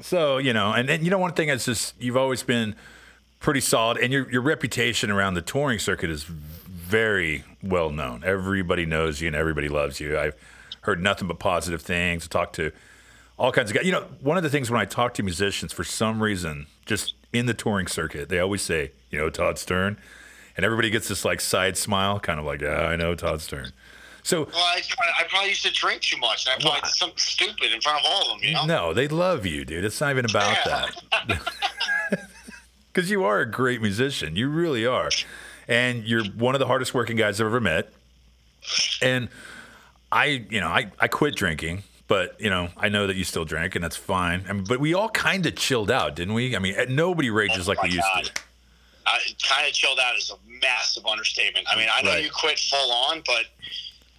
[0.00, 2.74] So you know, and you know one thing is just you've always been
[3.40, 8.22] pretty solid, and your your reputation around the touring circuit is very well known.
[8.24, 10.18] Everybody knows you, and everybody loves you.
[10.18, 10.34] I've
[10.82, 12.28] heard nothing but positive things.
[12.28, 12.72] Talked to
[13.38, 13.86] all kinds of guys.
[13.86, 17.14] You know, one of the things when I talk to musicians, for some reason, just
[17.32, 19.98] in the touring circuit, they always say, you know, Todd Stern,
[20.56, 23.72] and everybody gets this like side smile, kind of like, yeah, I know Todd Stern.
[24.22, 24.82] So Well, I,
[25.18, 26.46] I probably used to drink too much.
[26.46, 28.66] And I probably did something stupid in front of all of them, you know?
[28.66, 29.84] No, they love you, dude.
[29.84, 30.86] It's not even about Yeah.
[31.28, 31.40] that.
[32.92, 34.34] Because you are a great musician.
[34.34, 35.10] You really are.
[35.68, 37.92] And you're one of the hardest working guys I've ever met.
[39.00, 39.28] And
[40.10, 43.44] I, you know, I, I quit drinking, but, you know, I know that you still
[43.44, 44.44] drink, and that's fine.
[44.48, 46.56] I mean, but we all kind of chilled out, didn't we?
[46.56, 48.24] I mean, eh, nobody rages oh like my we used God.
[48.24, 48.32] to.
[49.06, 51.66] I kind of chilled out is a massive understatement.
[51.70, 52.24] I mean, I know Right.
[52.24, 53.44] you quit full on, but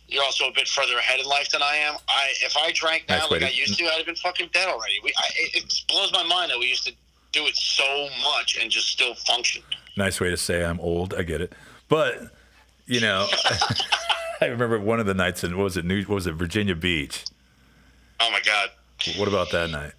[0.09, 1.95] you're also a bit further ahead in life than I am.
[2.07, 4.67] I if I drank now Nice like I used to, I'd have been fucking dead
[4.67, 4.95] already.
[5.03, 6.93] We, I, it, blows my mind that we used to
[7.31, 9.61] do it so much and just still function.
[9.97, 11.13] Nice way to say I'm old.
[11.13, 11.53] I get it.
[11.87, 12.21] But,
[12.85, 13.27] you know,
[14.41, 16.75] I remember one of the nights in, what was it, New, what was it, Virginia
[16.75, 17.25] Beach?
[18.19, 18.69] Oh my god.
[19.17, 19.93] What about that night?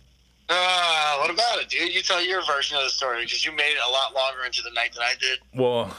[0.49, 1.95] Uh, what about it, dude?
[1.95, 4.63] You tell your version of the story because you made it a lot longer into
[4.63, 5.39] the night than I did.
[5.55, 5.97] Well,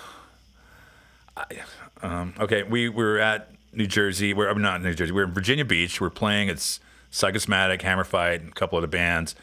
[1.37, 1.45] I,
[2.01, 4.33] um, okay, we were at New Jersey.
[4.33, 5.11] We're I'm not New Jersey.
[5.11, 5.99] We're in Virginia Beach.
[6.01, 6.49] We're playing.
[6.49, 6.79] It's
[7.09, 9.35] Psychosomatic, Hammer Fight, and a couple other bands,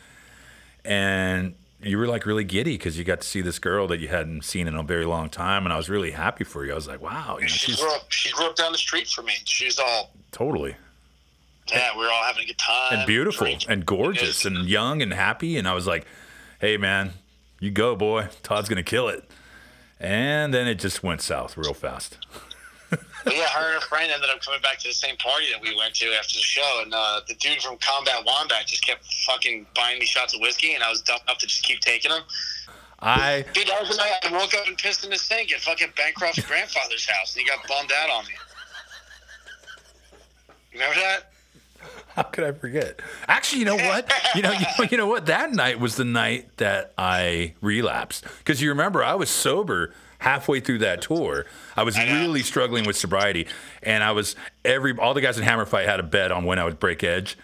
[0.85, 4.09] and you were like really giddy because you got to see this girl that you
[4.09, 6.73] hadn't seen in a very long time, and I was really happy for you.
[6.73, 8.11] I was like, wow, you know, She grew up.
[8.11, 9.35] She grew up down the street from me.
[9.45, 10.77] She's all totally
[11.71, 11.91] yeah.
[11.97, 15.57] We were all having a good time and beautiful and gorgeous and young and happy,
[15.57, 16.07] and I was like,
[16.61, 17.13] hey man,
[17.61, 18.29] you go, boy.
[18.43, 19.29] Todd's gonna kill it.
[20.01, 22.19] And then it just went south real fast.
[23.31, 25.77] Yeah, her and her friend ended up coming back to the same party that we
[25.77, 29.67] went to after the show, and uh, the dude from Combat Wombat just kept fucking
[29.75, 32.23] buying me shots of whiskey, and I was dumb enough to just keep taking them.
[33.01, 35.61] I Dude, that was the night I woke up and pissed in the sink at
[35.61, 38.33] fucking Bancroft's grandfather's house, and he got bummed out on me.
[40.73, 41.33] Remember that?
[42.15, 43.01] how could I forget?
[43.29, 44.13] Actually, you know what?
[44.35, 45.27] You know, you know, you know what?
[45.27, 50.61] That night was the night that I relapsed because you remember I was sober halfway
[50.61, 51.47] through that tour.
[51.77, 53.47] I was really struggling with sobriety,
[53.83, 56.65] and I was every all the guys in Hammerfight had a bet on when I
[56.65, 57.39] would break edge.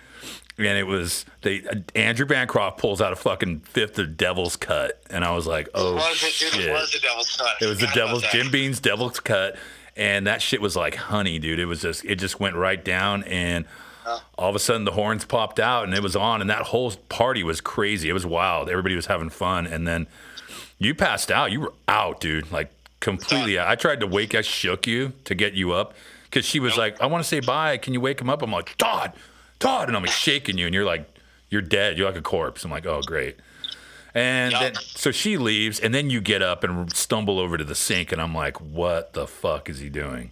[0.56, 1.64] And it was they
[1.96, 5.94] Andrew Bancroft pulls out a fucking fifth of Devil's Cut, and I was like, "Oh
[5.94, 7.56] was shit!" It was the devil's cut.
[7.60, 8.22] It was the devil's.
[8.30, 9.56] Jim Beam's Devil's Cut,
[9.96, 11.58] and that shit was like honey, dude.
[11.58, 13.64] It was just it just went right down, and
[14.06, 14.22] oh.
[14.38, 16.92] all of a sudden the horns popped out, and it was on, and that whole
[17.08, 18.08] party was crazy.
[18.08, 18.70] It was wild.
[18.70, 20.06] Everybody was having fun, and then
[20.78, 21.52] you passed out.
[21.52, 22.50] You were out, dude.
[22.52, 23.58] Like completely.
[23.58, 23.68] out.
[23.68, 24.34] I tried to wake.
[24.34, 27.40] I shook you to get you up because she was like, "I want to say
[27.40, 27.76] bye.
[27.78, 29.12] Can you wake him up?" I'm like, "Todd,
[29.58, 31.08] Todd," and I'm like shaking you, and you're like,
[31.50, 31.96] "You're dead.
[31.98, 33.36] You're like a corpse." I'm like, "Oh, great."
[34.16, 34.60] And Yeah.
[34.60, 38.12] then, so she leaves, and then you get up and stumble over to the sink,
[38.12, 40.30] and I'm like, "What the fuck is he doing?"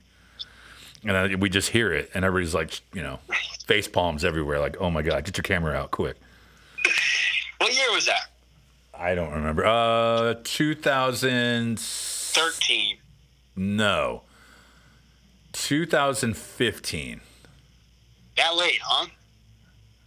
[1.05, 3.19] And I, we just hear it, and everybody's like, you know,
[3.67, 6.17] face palms everywhere, like, "Oh my god, get your camera out quick!"
[7.59, 8.31] What year was that?
[9.03, 9.65] I don't remember.
[9.67, 11.79] Uh, 2000.
[11.81, 12.99] Thirteen.
[13.57, 14.23] No.
[15.53, 17.21] 2015.
[18.37, 19.07] That late, huh?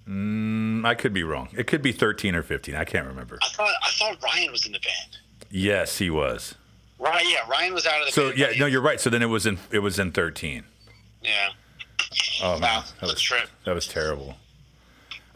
[0.09, 1.49] Mm, I could be wrong.
[1.55, 2.75] It could be 13 or 15.
[2.75, 3.37] I can't remember.
[3.43, 5.17] I thought I thought Ryan was in the band.
[5.49, 6.55] Yes, he was.
[6.99, 7.25] Right?
[7.27, 8.37] Yeah, Ryan was out of the So band.
[8.39, 8.99] yeah, no, you're right.
[9.01, 10.63] So then it was in it was in 13.
[11.21, 11.49] Yeah.
[12.43, 13.49] Oh man, Wow, that was trip.
[13.65, 14.35] that was terrible.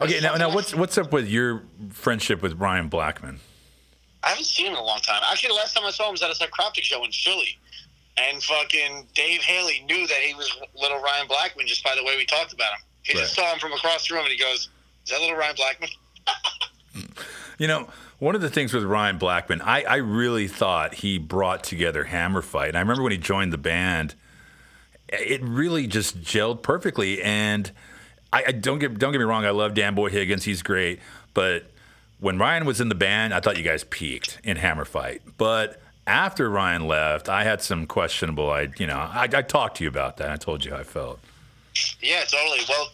[0.00, 3.40] Okay, now now what's what's up with your friendship with Ryan Blackman?
[4.22, 5.22] I haven't seen him in a long time.
[5.30, 7.58] Actually, the last time I saw him was at a Psycroptic show in Philly.
[8.16, 12.16] And fucking Dave Haley knew that he was little Ryan Blackman just by the way
[12.16, 12.80] we talked about him.
[13.02, 14.68] He just saw him from across the room and he goes,
[15.04, 15.90] Is that little Ryan Blackman?
[17.60, 21.62] You know, one of the things with Ryan Blackman, I, I really thought he brought
[21.62, 22.68] together Hammerfight.
[22.68, 24.14] And I remember when he joined the band,
[25.08, 27.22] it really just gelled perfectly.
[27.22, 27.70] And
[28.32, 31.00] I, I don't get don't get me wrong, I love Dan Boy Higgins, he's great.
[31.34, 31.69] But
[32.20, 35.20] when Ryan was in the band, I thought you guys peaked in Hammerfight.
[35.36, 38.50] But after Ryan left, I had some questionable.
[38.50, 40.30] I you know I, I talked to you about that.
[40.30, 41.20] I told you how I felt.
[42.00, 42.60] Yeah, totally.
[42.68, 42.88] Well,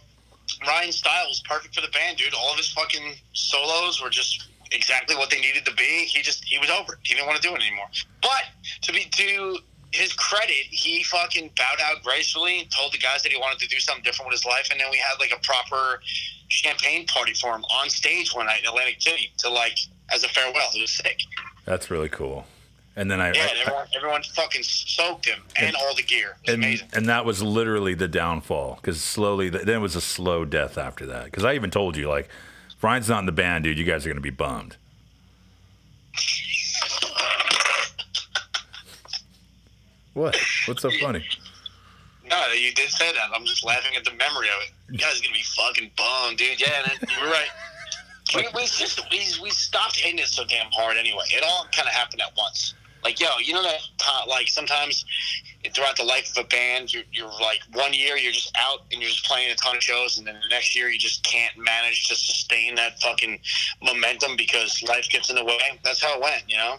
[0.66, 2.34] Ryan's style was perfect for the band, dude.
[2.34, 6.06] All of his fucking solos were just exactly what they needed to be.
[6.06, 6.98] He just he was over it.
[7.02, 7.86] He didn't want to do it anymore.
[8.22, 8.44] But
[8.82, 9.58] to be to
[9.92, 13.78] his credit, he fucking bowed out gracefully, told the guys that he wanted to do
[13.80, 16.00] something different with his life, and then we had like a proper
[16.48, 19.78] champagne party for him on stage one night in Atlantic City to like
[20.12, 20.68] as a farewell.
[20.74, 21.18] It was sick.
[21.64, 22.46] That's really cool.
[22.98, 26.36] And then I, Yeah, I- everyone, everyone fucking soaked him and, And- all the gear.
[26.44, 26.88] It was and, amazing.
[26.94, 31.04] and that was literally the downfall because slowly then it was a slow death after
[31.06, 32.28] that because i even told you like
[32.74, 34.76] if ryan's not in the band dude you guys are going to be bummed
[40.16, 40.34] what
[40.66, 41.22] what's so funny
[42.28, 43.28] No, you did say that.
[43.34, 44.72] I'm just laughing at the memory of it.
[44.90, 46.60] You guys are gonna be fucking bummed, dude.
[46.60, 46.88] Yeah,
[47.20, 47.50] you're right.
[48.34, 51.22] We, we just we, we stopped hitting it so damn hard anyway.
[51.28, 52.74] It all kind of happened at once.
[53.04, 53.80] Like yo, you know that
[54.26, 55.04] like sometimes
[55.74, 59.00] throughout the life of a band, you're, you're like one year you're just out and
[59.00, 61.56] you're just playing a ton of shows, and then the next year you just can't
[61.56, 63.38] manage to sustain that fucking
[63.82, 65.78] momentum because life gets in the way.
[65.84, 66.78] That's how it went, you know.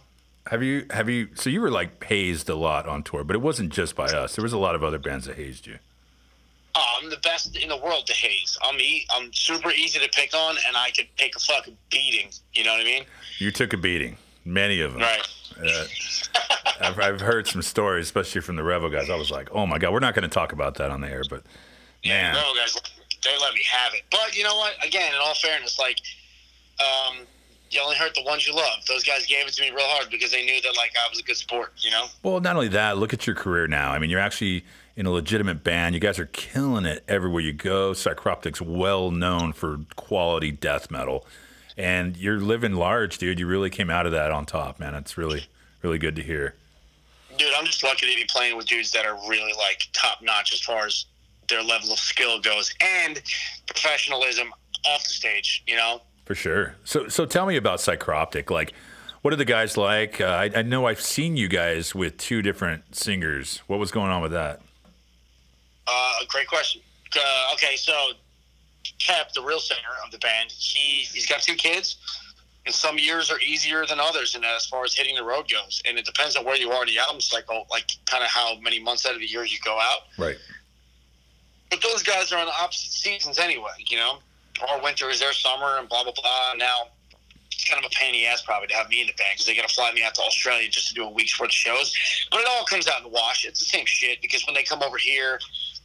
[0.50, 3.40] Have you have you so you were like hazed a lot on tour but it
[3.42, 5.78] wasn't just by us there was a lot of other bands that hazed you
[6.80, 8.56] Oh, I'm the best in the world to haze.
[8.62, 12.30] I'm e- I'm super easy to pick on, and I could take a fucking beating.
[12.54, 13.04] You know what I mean?
[13.40, 15.28] you took a beating many of them Right.
[15.60, 15.86] Uh,
[16.82, 19.78] I've, I've heard some stories especially from the revo guys i was like oh my
[19.80, 21.42] god we're not going to talk about that on the air but
[22.06, 22.76] man No, guys,
[23.24, 24.04] they let me have it.
[24.12, 24.74] But you know what?
[24.86, 26.00] Again, in all fairness, like,
[26.80, 27.17] um,
[27.72, 28.86] you only hurt the ones you love.
[28.88, 31.20] Those guys gave it to me real hard because they knew that like I was
[31.20, 31.74] a good sport.
[31.78, 32.06] You know?
[32.24, 33.92] Well, not only that, look at your career now.
[33.92, 34.65] I mean, you're actually
[34.96, 35.96] in a legitimate band.
[35.96, 37.92] You guys are killing it everywhere you go.
[37.92, 41.26] Psycroptic's well known for quality death metal.
[41.78, 43.40] And you're living large, dude.
[43.40, 44.96] You really came out of that on top, man.
[44.96, 45.46] It's really,
[45.84, 46.56] really good to hear.
[47.38, 50.54] Dude, I'm just lucky to be playing with dudes that are really like top notch
[50.54, 51.06] as far as
[51.48, 53.22] their level of skill goes and
[53.68, 54.52] professionalism
[54.86, 55.63] off the stage.
[55.68, 56.02] You know?
[56.28, 56.75] For sure.
[56.84, 58.52] So, so tell me about Psycroptic.
[58.52, 58.73] Like,
[59.21, 60.19] what are the guys like?
[60.19, 63.60] Uh, I, I know I've seen you guys with two different singers.
[63.67, 64.60] What was going on with that?
[65.88, 66.82] Uh, great question.
[67.15, 67.94] Uh, okay, so
[69.00, 71.96] Pep, the real singer of the band, he he's got two kids,
[72.65, 75.82] and some years are easier than others, and as far as hitting the road goes,
[75.86, 78.60] and it depends on where you are in the album cycle, like kind of how
[78.60, 80.00] many months out of the year you go out.
[80.17, 80.36] Right.
[81.69, 84.17] But those guys are on the opposite seasons anyway, you know.
[84.70, 86.54] Our winter is their summer, and blah blah blah.
[86.58, 86.90] Now
[87.52, 89.32] it's kind of a pain in the ass probably to have me in the band
[89.34, 91.50] because they got to fly me out to Australia just to do a week's worth
[91.50, 91.94] of shows.
[92.30, 93.46] But it all comes out in the wash.
[93.46, 95.40] It's the same shit because when they come over here,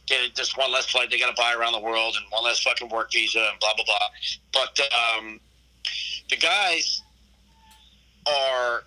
[0.07, 2.61] get just one less flight they got to buy around the world and one less
[2.61, 4.07] fucking work visa and blah blah blah.
[4.51, 5.39] But um,
[6.29, 7.01] the guys
[8.27, 8.83] are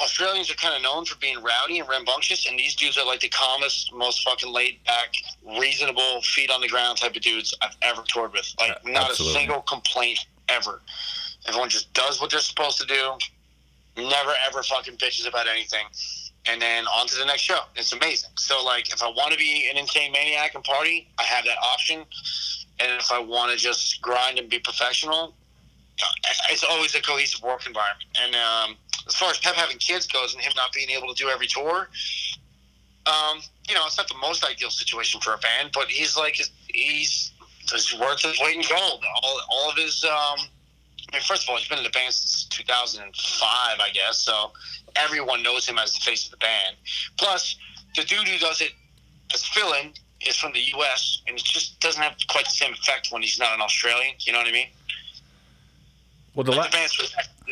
[0.00, 3.20] Australians are kind of known for being rowdy and rambunctious, and these dudes are like
[3.20, 5.12] the calmest, most fucking laid back,
[5.58, 8.52] reasonable, feet on the ground type of dudes I've ever toured with.
[8.58, 9.36] Like, Uh, not absolutely.
[9.36, 10.82] a single complaint ever.
[11.46, 13.18] Everyone just does what they're supposed to do,
[13.96, 15.86] never ever fucking bitches about anything,
[16.46, 17.60] and then on to the next show.
[17.74, 18.30] It's amazing.
[18.36, 21.58] So, like, if I want to be an insane maniac and party, I have that
[21.58, 22.04] option.
[22.80, 25.34] And if I want to just grind and be professional,
[26.48, 28.04] it's always a cohesive work environment.
[28.22, 28.76] And um,
[29.08, 31.46] as far as Pep having kids goes and him not being able to do every
[31.46, 31.88] tour,
[33.06, 36.34] um, you know, it's not the most ideal situation for a band, but he's like,
[36.68, 37.32] he's,
[37.72, 39.02] he's worth his weight in gold.
[39.22, 40.38] All, all of his, um,
[41.10, 43.48] I mean, first of all, he's been in the band since 2005,
[43.80, 44.52] I guess, so
[44.96, 46.76] everyone knows him as the face of the band.
[47.16, 47.56] Plus,
[47.96, 48.72] the dude who does it
[49.32, 49.92] as fill-in
[50.26, 53.38] is from the U.S., and it just doesn't have quite the same effect when he's
[53.38, 54.14] not an Australian.
[54.20, 54.68] You know what I mean?
[56.34, 56.96] Well, the la- the band's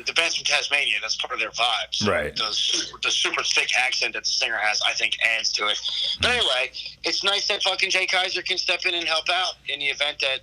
[0.04, 0.96] the band's from Tasmania.
[1.00, 1.92] That's part of their vibe.
[1.92, 2.34] So Right.
[2.36, 5.78] The, super- the super thick accent that the singer has, I think, adds to it.
[6.20, 6.70] But anyway,
[7.04, 10.18] it's nice that fucking Jay Kaiser can step in and help out in the event
[10.20, 10.40] that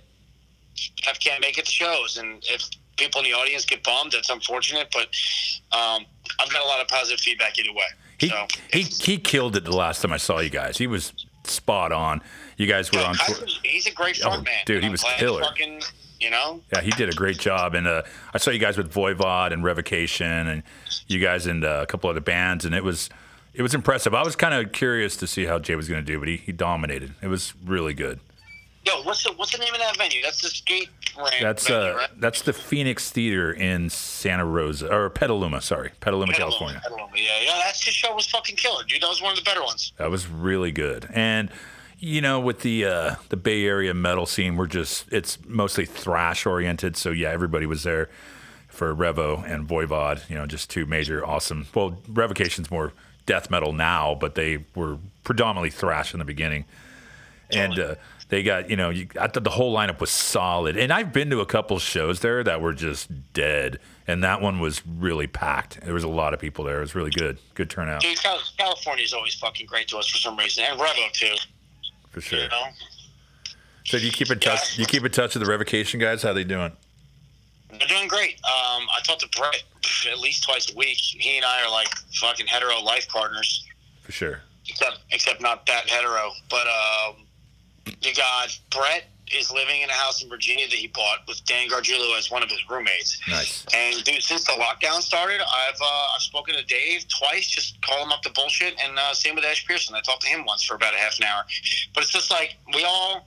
[1.02, 2.16] Pep can't make it to shows.
[2.16, 4.88] And if people in the audience get bummed, that's unfortunate.
[4.92, 5.06] But
[5.76, 6.04] um,
[6.40, 7.84] I've got a lot of positive feedback either way.
[8.18, 10.76] he so he he killed it the last time I saw you guys.
[10.78, 11.12] He was
[11.44, 12.22] spot on.
[12.56, 13.16] You guys were yeah, on.
[13.64, 14.46] He's a great Oh, man.
[14.66, 15.42] dude, and he was killer.
[15.42, 15.82] Fucking,
[16.20, 18.02] you know, Yeah, he did a great job, and uh,
[18.32, 20.62] I saw you guys with Voivod and Revocation, and
[21.06, 23.10] you guys in uh, a couple other bands, and it was
[23.52, 24.14] it was impressive.
[24.14, 26.36] I was kind of curious to see how Jay was going to do, but he,
[26.38, 27.14] he dominated.
[27.22, 28.18] It was really good.
[28.84, 30.22] yo, what's the what's the name of that venue?
[30.22, 31.30] That's the skate ramp.
[31.40, 32.20] That's venue, uh, right?
[32.20, 36.80] that's the Phoenix Theater in Santa Rosa or Petaluma, sorry, Petaluma, California.
[36.82, 39.02] Petaluma, Yeah, yeah, that show was fucking killer, dude.
[39.02, 39.92] That was one of the better ones.
[39.98, 41.08] That was really good.
[41.12, 41.50] And
[42.04, 46.44] you know, with the uh, the Bay Area metal scene, we're just it's mostly thrash
[46.44, 46.96] oriented.
[46.96, 48.10] So yeah, everybody was there
[48.68, 50.28] for Revo and Voivod.
[50.28, 51.66] You know, just two major awesome.
[51.74, 52.92] Well, Revocation's more
[53.24, 56.66] death metal now, but they were predominantly thrash in the beginning.
[57.50, 57.94] And uh,
[58.28, 60.76] they got you know, you, I thought the whole lineup was solid.
[60.76, 64.60] And I've been to a couple shows there that were just dead, and that one
[64.60, 65.80] was really packed.
[65.80, 66.78] There was a lot of people there.
[66.78, 70.18] It was really good, good turnout Dude, Cal- California's always fucking great to us for
[70.18, 71.34] some reason, and Revo too.
[72.14, 72.38] For sure.
[72.38, 72.68] You know,
[73.84, 74.78] So do you keep in touch?
[74.78, 76.22] You keep in touch with the revocation guys?
[76.22, 76.72] How they doing?
[77.78, 78.34] they're doing great.
[78.44, 79.62] Um, I talk to Brett
[80.12, 80.96] at least twice a week.
[80.96, 81.88] He and I are like
[82.20, 83.66] fucking hetero life partners,
[84.02, 84.40] For sure.
[84.68, 86.30] except except not that hetero.
[86.48, 87.26] But um,
[88.00, 91.68] you got Brett is living in a house in Virginia that he bought with Dan
[91.68, 93.20] Gargiulo as one of his roommates.
[93.28, 93.64] Nice.
[93.74, 98.02] And dude, since the lockdown started, I've uh, I've spoken to Dave twice, just call
[98.02, 99.94] him up to bullshit, and uh, same with Ash Pearson.
[99.94, 101.44] I talked to him once for about a half an hour.
[101.94, 103.26] But it's just like we all,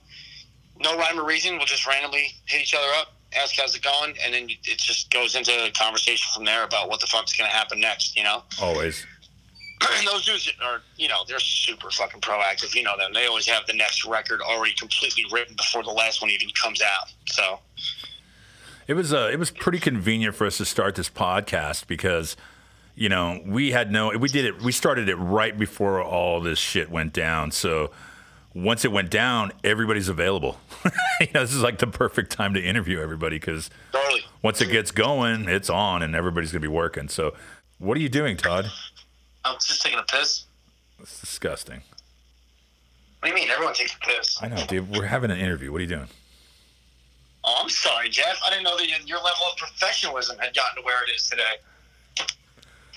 [0.80, 4.14] no rhyme or reason, we'll just randomly hit each other up, ask how's it going,
[4.24, 7.50] and then it just goes into a conversation from there about what the fuck's gonna
[7.50, 8.16] happen next.
[8.16, 9.04] You know, Always.
[9.80, 12.74] And those dudes are, you know, they're super fucking proactive.
[12.74, 13.12] You know them.
[13.12, 16.82] They always have the next record already completely written before the last one even comes
[16.82, 17.12] out.
[17.26, 17.60] So.
[18.86, 22.36] It was uh, it was pretty convenient for us to start this podcast because,
[22.94, 26.58] you know, we had no we did it we started it right before all this
[26.58, 27.50] shit went down.
[27.50, 27.90] So
[28.54, 30.58] once it went down, everybody's available.
[31.20, 33.68] you know, this is like the perfect time to interview everybody because
[34.42, 37.08] once it gets going, it's on and everybody's gonna be working.
[37.08, 37.34] So,
[37.78, 38.70] what are you doing, Todd?
[39.44, 40.44] I'm just taking a piss.
[41.00, 41.82] It's disgusting.
[43.20, 43.50] What do you mean?
[43.50, 44.38] Everyone takes a piss.
[44.42, 44.90] I know, dude.
[44.90, 45.72] We're having an interview.
[45.72, 46.08] What are you doing?
[47.44, 48.36] Oh, I'm sorry, Jeff.
[48.44, 51.28] I didn't know that your- your level of professionalism had gotten to where it is
[51.28, 51.56] today.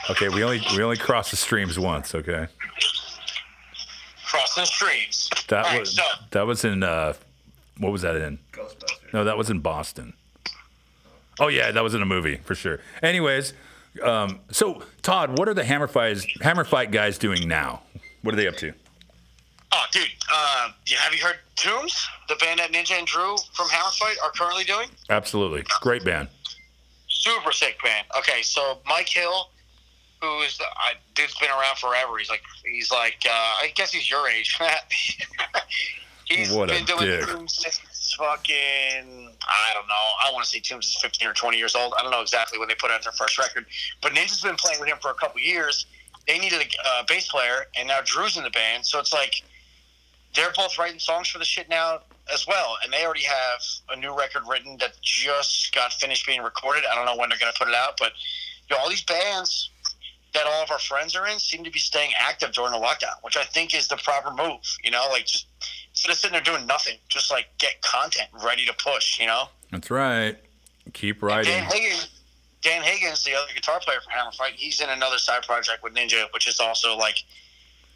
[0.10, 2.16] Okay, we only we only crossed the streams once.
[2.16, 2.48] Okay.
[4.26, 5.30] Crossing streams.
[5.48, 7.14] That All right, was so that was in uh,
[7.78, 8.40] what was that in?
[8.52, 9.14] Ghostbusters.
[9.14, 10.14] No, that was in Boston.
[11.40, 12.80] Oh yeah, that was in a movie for sure.
[13.04, 13.54] Anyways,
[14.04, 17.82] um, so Todd, what are the Hammerfights, Hammer Fight guys doing now?
[18.22, 18.74] What are they up to?
[19.74, 22.08] Oh, dude, uh, have you heard Tombs?
[22.28, 24.88] The band that Ninja and Drew from Hammerfight are currently doing?
[25.10, 26.28] Absolutely, great band.
[27.08, 28.06] Super sick band.
[28.18, 29.50] Okay, so Mike Hill,
[30.22, 32.18] who's the, I, dude's been around forever.
[32.18, 34.58] He's like, he's like, uh, I guess he's your age.
[36.26, 37.28] he's What been doing dick.
[37.28, 37.80] Tombs since
[38.22, 38.54] fucking,
[39.42, 40.06] I don't know.
[40.22, 41.94] I want to say Tombs is 15 or 20 years old.
[41.98, 43.66] I don't know exactly when they put out their first record,
[44.00, 45.88] but Ninja's been playing with him for a couple years.
[46.28, 49.42] They needed a uh, bass player, and now Drew's in the band, so it's like
[50.36, 52.02] they're both writing songs for the shit now
[52.32, 56.44] as well, and they already have a new record written that just got finished being
[56.44, 56.84] recorded.
[56.90, 58.12] I don't know when they're going to put it out, but
[58.70, 59.72] you know, all these bands
[60.34, 63.16] that all of our friends are in seem to be staying active during the lockdown,
[63.24, 64.62] which I think is the proper move.
[64.84, 65.48] You know, like just
[65.92, 69.20] instead of sitting there doing nothing, just like get content ready to push.
[69.20, 70.38] You know, That's right.
[70.94, 71.52] Keep writing.
[71.52, 72.22] Dan Higgins,
[72.62, 76.26] Dan Higgins, the other guitar player for Hammerfight, he's in another side project with Ninja,
[76.34, 77.18] which is also like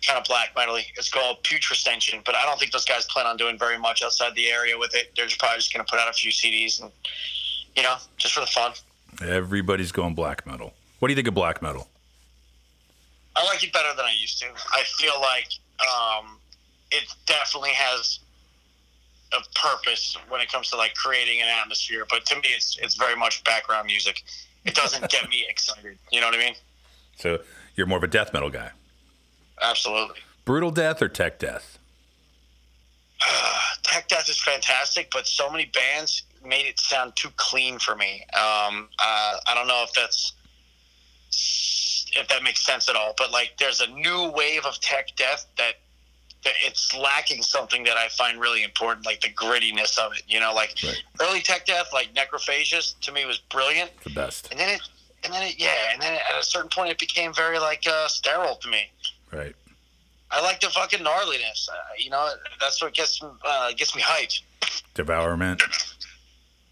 [0.05, 0.83] kind of black metally.
[0.95, 4.35] It's called Putrescension, but I don't think those guys plan on doing very much outside
[4.35, 5.11] the area with it.
[5.15, 6.91] They're just probably just going to put out a few CDs and
[7.75, 8.71] you know, just for the fun.
[9.21, 10.73] Everybody's going black metal.
[10.99, 11.87] What do you think of black metal?
[13.35, 14.47] I like it better than I used to.
[14.73, 15.49] I feel like
[15.81, 16.37] um,
[16.95, 18.19] it definitely has
[19.33, 22.05] a purpose when it comes to like creating an atmosphere.
[22.09, 24.23] But to me, it's it's very much background music.
[24.63, 25.97] It doesn't get me excited.
[26.11, 26.55] You know what I mean?
[27.17, 27.39] So
[27.75, 28.71] you're more of a death metal guy.
[29.61, 30.19] Absolutely.
[30.43, 31.77] Brutal death or tech death?
[33.83, 38.25] Tech Death is fantastic, but so many bands made it sound too clean for me.
[38.33, 40.33] Um, uh, I don't know if that's
[42.17, 45.45] if that makes sense at all, but like there's a new wave of Tech Death
[45.57, 45.75] that
[46.65, 50.23] it's lacking something that I find really important, like the grittiness of it.
[50.27, 51.03] You know, like Right.
[51.21, 54.47] early Tech Death, like Necrophagist, to me was brilliant, The best.
[54.51, 54.81] and then it.
[55.23, 58.07] And then it, yeah, and then at a certain point, it became very like uh,
[58.07, 58.91] sterile to me.
[59.33, 59.55] Right.
[60.29, 61.67] I like the fucking gnarliness.
[61.67, 62.29] Uh, you know,
[62.59, 64.41] that's what gets uh, gets me hyped.
[64.93, 65.63] Devourment.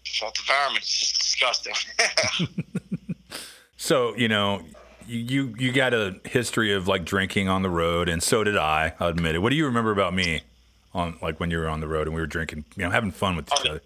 [0.04, 1.74] Salt environment is just disgusting.
[3.76, 4.62] So, you know,
[5.06, 8.94] you, you got a history of like drinking on the road, and so did I.
[9.00, 9.38] I'll admit it.
[9.38, 10.42] What do you remember about me
[10.92, 13.10] on like when you were on the road and we were drinking, you know, having
[13.10, 13.80] fun with each Oh, other?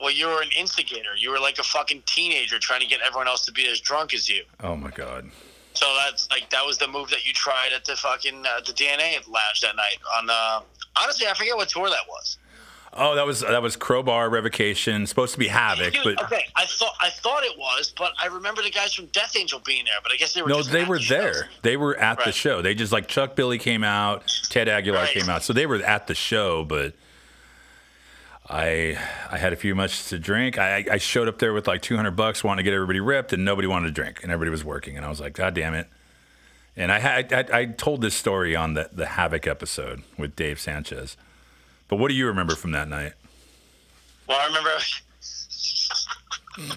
[0.00, 1.16] well, you were an instigator.
[1.18, 4.14] You were like a fucking teenager trying to get everyone else to be as drunk
[4.14, 4.44] as you.
[4.62, 5.30] Oh my god.
[5.74, 8.72] So that's like that was the move that you tried at the fucking uh, the
[8.72, 9.96] DNA lounge that night.
[10.16, 10.60] On uh,
[11.00, 12.37] honestly, I forget what tour that was.
[12.94, 16.94] Oh, that was that was Crowbar Revocation, supposed to be Havok, but okay, I thought
[17.00, 19.94] I thought it was, but I remember the guys from Death Angel being there.
[20.02, 21.48] But I guess they were no, they were the there.
[21.62, 22.62] They were at the show.
[22.62, 25.14] They just like Chuck Billy came out, Ted Aguilar Right.
[25.14, 26.64] came out, so they were at the show.
[26.64, 26.94] But
[28.48, 28.98] I
[29.30, 30.58] I had a few much to drink.
[30.58, 33.32] I I showed up there with like two hundred bucks, wanting to get everybody ripped,
[33.32, 35.74] and nobody wanted to drink, and everybody was working, and I was like, God damn
[35.74, 35.88] it.
[36.74, 40.58] And I had I, I told this story on the the Havok episode with Dave
[40.58, 41.16] Sanchez.
[41.88, 43.14] But what do you remember from that night?
[44.28, 44.70] Well, I remember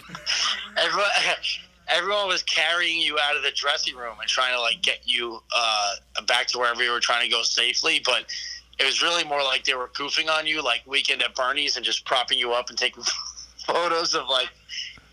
[0.78, 1.10] everyone,
[1.88, 5.42] everyone was carrying you out of the dressing room and trying to like get you
[5.56, 5.94] uh,
[6.28, 8.02] back to wherever you were trying to go safely.
[8.04, 8.26] But
[8.80, 11.86] it was really more like they were goofing on you, like weekend at Bernie's, and
[11.86, 13.04] just propping you up and taking
[13.68, 14.50] photos of like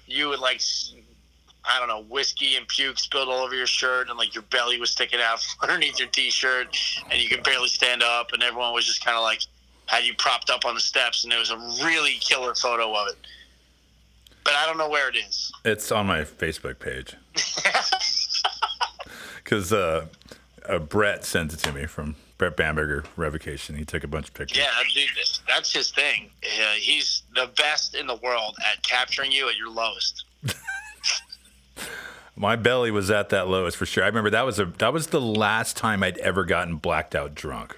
[0.06, 0.62] you with like
[1.64, 4.78] I don't know whiskey and puke spilled all over your shirt, and like your belly
[4.78, 6.76] was sticking out underneath your t-shirt,
[7.10, 9.42] and you could barely stand up, and everyone was just kind of like
[9.88, 13.08] had you propped up on the steps, and there was a really killer photo of
[13.08, 13.16] it.
[14.44, 15.52] But I don't know where it is.
[15.64, 17.14] It's on my Facebook page.
[19.42, 20.06] Because uh,
[20.68, 23.76] uh, Brett sent it to me from Brett Bamberger Revocation.
[23.76, 24.58] He took a bunch of pictures.
[24.58, 25.08] Yeah, dude,
[25.48, 26.28] that's his thing.
[26.44, 30.24] Uh, he's the best in the world at capturing you at your lowest.
[32.36, 34.04] My belly was at that lowest for sure.
[34.04, 37.34] I remember that was a that was the last time I'd ever gotten blacked out
[37.34, 37.77] drunk.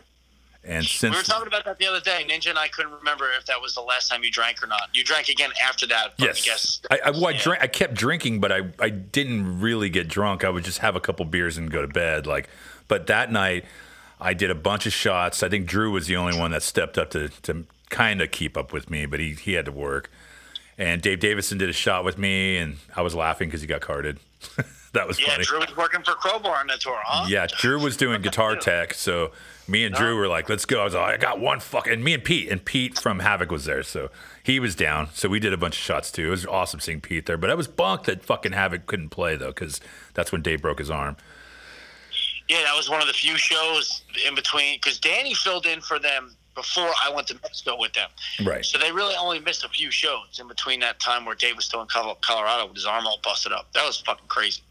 [0.70, 2.24] And since We were talking about that the other day.
[2.28, 4.82] Ninja and I couldn't remember if that was the last time you drank or not.
[4.94, 6.14] You drank again after that.
[6.16, 6.80] But I yes, guess.
[6.90, 7.62] I, I, well, I drank.
[7.62, 10.44] I kept drinking, but I I didn't really get drunk.
[10.44, 12.24] I would just have a couple beers and go to bed.
[12.26, 12.48] Like,
[12.86, 13.64] but that night
[14.20, 15.42] I did a bunch of shots.
[15.42, 18.56] I think Drew was the only one that stepped up to to kind of keep
[18.56, 20.08] up with me, but he he had to work.
[20.78, 23.80] And Dave Davidson did a shot with me, and I was laughing because he got
[23.82, 24.18] carded.
[24.94, 25.44] that was Yeah, funny.
[25.44, 27.26] Drew was working for Crowbar on the tour, huh?
[27.28, 29.32] Yeah, Drew was doing guitar tech, so
[29.68, 32.02] me and Drew were like, "Let's go." I was like, "I got one fuck," and
[32.02, 34.10] me and Pete and Pete from Havok was there, so
[34.42, 35.08] he was down.
[35.14, 36.28] So we did a bunch of shots too.
[36.28, 39.36] It was awesome seeing Pete there, but I was bunk that fucking Havok couldn't play
[39.36, 39.80] though, because
[40.14, 41.16] that's when Dave broke his arm.
[42.48, 46.00] Yeah, that was one of the few shows in between because Danny filled in for
[46.00, 48.10] them before I went to Mexico with them.
[48.44, 48.64] Right.
[48.64, 51.64] So they really only missed a few shows in between that time where Dave was
[51.64, 53.72] still in Colorado with his arm all busted up.
[53.72, 54.62] That was fucking crazy.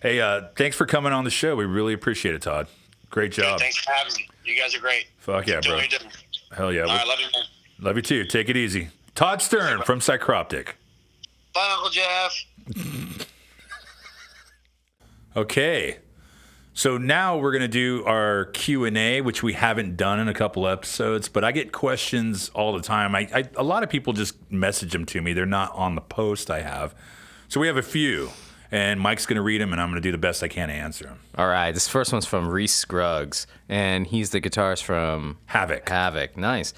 [0.00, 1.56] Hey, uh, thanks for coming on the show.
[1.56, 2.68] We really appreciate it, Todd.
[3.10, 3.60] Great job.
[3.60, 4.28] thanks for having me.
[4.46, 5.06] You guys are great.
[5.18, 5.80] Fuck yeah, bro.
[6.56, 6.82] Hell yeah.
[6.82, 7.44] All right, love you, man.
[7.80, 8.24] Love you too.
[8.24, 8.88] Take it easy.
[9.14, 10.68] Todd Stern from Psycroptic.
[11.52, 13.26] Bye, Uncle Jeff.
[15.36, 15.98] Okay.
[16.72, 20.34] So now we're gonna do our Q and A, which we haven't done in a
[20.34, 21.28] couple episodes.
[21.28, 23.14] But I get questions all the time.
[23.14, 25.34] I, I a lot of people just message them to me.
[25.34, 26.94] They're not on the post I have.
[27.48, 28.30] So we have a few,
[28.70, 31.04] and Mike's gonna read them, and I'm gonna do the best I can to answer
[31.04, 31.20] them.
[31.36, 35.84] All right, this first one's from Reece Scruggs, and he's the guitarist from Havok.
[35.84, 36.36] Havok.
[36.36, 36.74] Nice.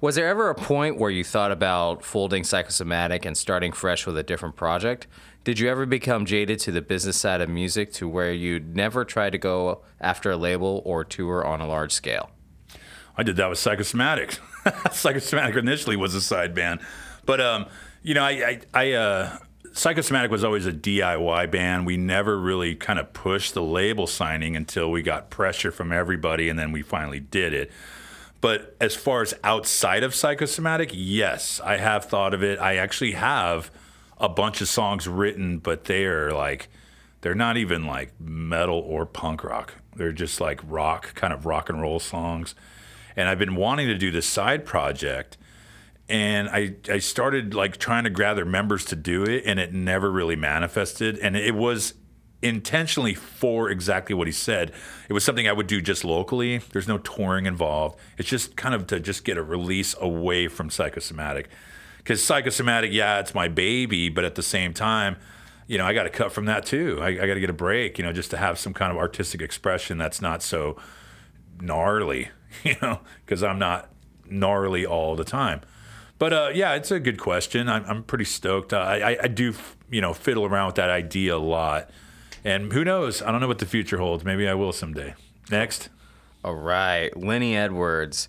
[0.00, 4.18] Was there ever a point where you thought about folding Psychosomatic and starting fresh with
[4.18, 5.06] a different project?
[5.44, 9.04] Did you ever become jaded to the business side of music to where you'd never
[9.04, 12.30] try to go after a label or tour on a large scale?
[13.16, 14.38] I did that with Psychosomatic.
[14.92, 16.80] Psychosomatic initially was a side band,
[17.24, 17.66] but um,
[18.02, 19.38] you know, I, I, I uh,
[19.72, 21.86] Psychosomatic was always a DIY band.
[21.86, 26.48] We never really kind of pushed the label signing until we got pressure from everybody,
[26.48, 27.70] and then we finally did it.
[28.42, 32.58] But as far as outside of Psychosomatic, yes, I have thought of it.
[32.58, 33.70] I actually have
[34.18, 36.68] a bunch of songs written, but they are like,
[37.22, 39.74] they're not even like metal or punk rock.
[39.96, 42.54] They're just like rock, kind of rock and roll songs.
[43.16, 45.38] And I've been wanting to do this side project
[46.12, 50.10] and I, I started like trying to gather members to do it and it never
[50.10, 51.94] really manifested and it was
[52.42, 54.72] intentionally for exactly what he said.
[55.08, 56.58] It was something i would do just locally.
[56.58, 57.98] There's no touring involved.
[58.18, 61.48] It's just kind of to just get a release away from psychosomatic.
[61.96, 65.16] Because psychosomatic yeah it's my baby but at the same time
[65.66, 66.98] you know i got to cut from that too.
[67.00, 68.98] I, I got to get a break you know just to have some kind of
[68.98, 70.76] artistic expression that's not so
[71.58, 72.28] gnarly
[72.64, 73.88] you know because i'm not
[74.28, 75.62] gnarly all the time
[76.22, 77.68] but uh, yeah, it's a good question.
[77.68, 78.72] I'm, I'm pretty stoked.
[78.72, 79.54] Uh, I, I do,
[79.90, 81.90] you know, fiddle around with that idea a lot.
[82.44, 83.20] And who knows?
[83.22, 84.24] I don't know what the future holds.
[84.24, 85.16] Maybe I will someday.
[85.50, 85.88] Next.
[86.44, 88.28] All right, Lenny Edwards.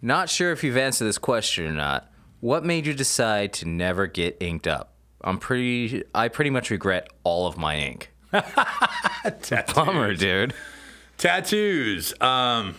[0.00, 2.10] Not sure if you've answered this question or not.
[2.40, 4.94] What made you decide to never get inked up?
[5.20, 6.02] I'm pretty.
[6.14, 8.10] I pretty much regret all of my ink.
[9.74, 10.54] Bummer, dude.
[11.18, 12.18] Tattoos.
[12.22, 12.76] Um,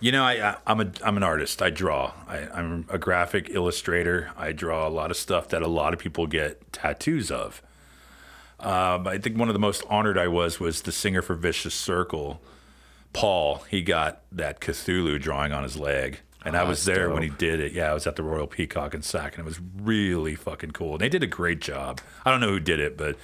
[0.00, 1.60] you know, I, I, I'm a I'm an artist.
[1.62, 2.12] I draw.
[2.26, 4.30] I, I'm a graphic illustrator.
[4.36, 7.62] I draw a lot of stuff that a lot of people get tattoos of.
[8.60, 11.74] Um, I think one of the most honored I was was the singer for Vicious
[11.74, 12.40] Circle,
[13.12, 13.64] Paul.
[13.70, 17.28] He got that Cthulhu drawing on his leg, and I Oh, was there when he
[17.28, 17.72] did it.
[17.72, 20.92] Yeah, I was at the Royal Peacock in Sac, and it was really fucking cool.
[20.92, 22.00] And they did a great job.
[22.24, 23.16] I don't know who did it, but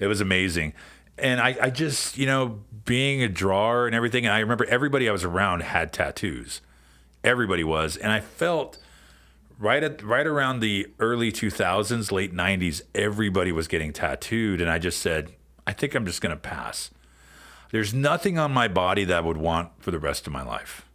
[0.00, 0.72] it was amazing.
[1.16, 5.08] And I, I just, you know, being a drawer and everything, and I remember everybody
[5.08, 6.60] I was around had tattoos.
[7.22, 8.78] Everybody was, and I felt
[9.58, 14.78] right at right around the early 2000s, late 90s, everybody was getting tattooed, and I
[14.78, 15.32] just said,
[15.66, 16.90] I think I'm just gonna pass.
[17.70, 20.86] There's nothing on my body that I would want for the rest of my life.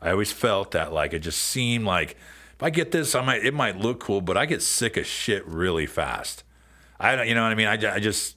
[0.00, 2.16] I always felt that like it just seemed like
[2.54, 5.06] if I get this, I might it might look cool, but I get sick of
[5.06, 6.44] shit really fast.
[7.00, 7.68] I don't, you know what I mean?
[7.68, 8.36] I, I just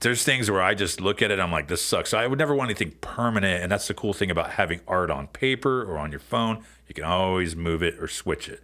[0.00, 2.10] there's things where I just look at it, I'm like, this sucks.
[2.10, 5.10] So I would never want anything permanent, and that's the cool thing about having art
[5.10, 6.64] on paper or on your phone.
[6.88, 8.62] You can always move it or switch it.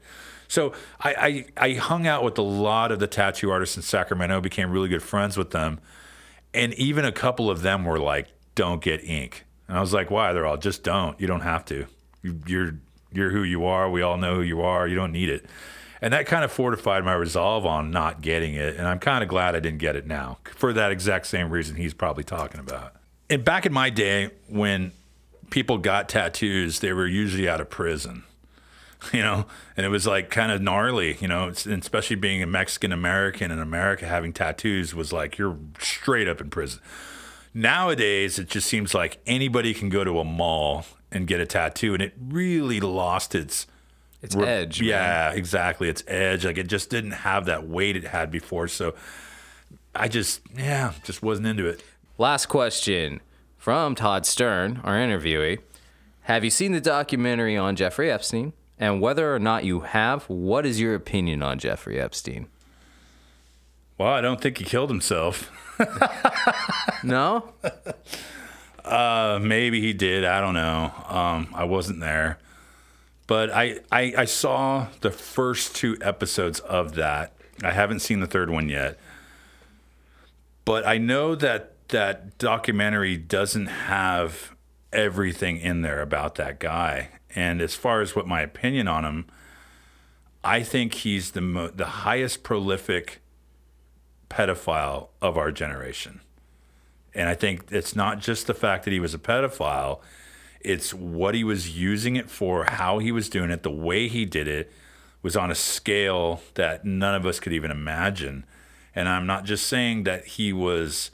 [0.49, 4.41] So I, I I hung out with a lot of the tattoo artists in Sacramento,
[4.41, 5.81] became really good friends with them,
[6.55, 10.11] and even a couple of them were like, "Don't get ink," and I was like,
[10.11, 11.21] "Why?" They're all just don't.
[11.21, 11.87] You don't have to.
[12.23, 12.79] You, you're
[13.13, 13.91] you're who you are.
[13.91, 14.87] We all know who you are.
[14.87, 15.47] You don't need it.
[16.01, 18.77] And that kind of fortified my resolve on not getting it.
[18.77, 21.77] And I'm kind of glad I didn't get it now for that exact same reason
[21.77, 22.95] he's probably talking about.
[23.31, 24.93] And back in my day, when
[25.51, 28.25] people got tattoos, they were usually out of prison,
[29.13, 32.47] you know, and it was like kind of gnarly, you know, and especially being a
[32.47, 36.81] Mexican American in America, having tattoos was like you're straight up in prison.
[37.55, 41.95] Nowadays, it just seems like anybody can go to a mall and get a tattoo,
[41.95, 43.67] and it really lost its
[44.27, 44.81] It's Re- edge.
[44.81, 44.89] man.
[44.91, 45.89] Yeah, exactly.
[45.89, 46.45] It's edge.
[46.45, 48.69] Like it just didn't have that weight it had before.
[48.69, 48.95] So
[49.95, 51.83] I just, yeah, just wasn't into it.
[52.19, 53.21] Last question
[53.57, 55.59] from Todd Stern, our interviewee.
[56.23, 58.53] Have you seen the documentary on Jeffrey Epstein?
[58.79, 62.47] And whether or not you have, what is your opinion on Jeffrey Epstein?
[63.97, 65.51] Well, I don't think he killed himself.
[67.05, 67.53] No?
[68.85, 70.25] Uh, maybe he did.
[70.25, 70.93] I don't know.
[71.09, 72.39] Um, I wasn't there.
[73.27, 77.33] But I, I, I saw the first two episodes of that.
[77.63, 78.99] I haven't seen the third one yet.
[80.65, 84.55] But I know that that documentary doesn't have
[84.93, 87.11] everything in there about that guy.
[87.35, 89.27] And as far as what my opinion on him,
[90.43, 93.21] I think he's the mo- the highest prolific
[94.31, 96.21] pedophile of our generation.
[97.15, 100.01] And I think it's not just the fact that he was a pedophile,
[100.61, 104.25] it's what he was using it for, how he was doing it, the way he
[104.25, 104.73] did it
[105.23, 108.45] was on a scale that none of us could even imagine.
[108.95, 111.11] And I'm not just saying that he was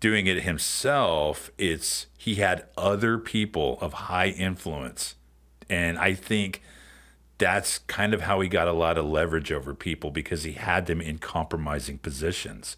[0.00, 5.14] doing it himself, it's he had other people of high influence.
[5.68, 6.62] And I think
[7.38, 10.86] that's kind of how he got a lot of leverage over people because he had
[10.86, 12.76] them in compromising positions.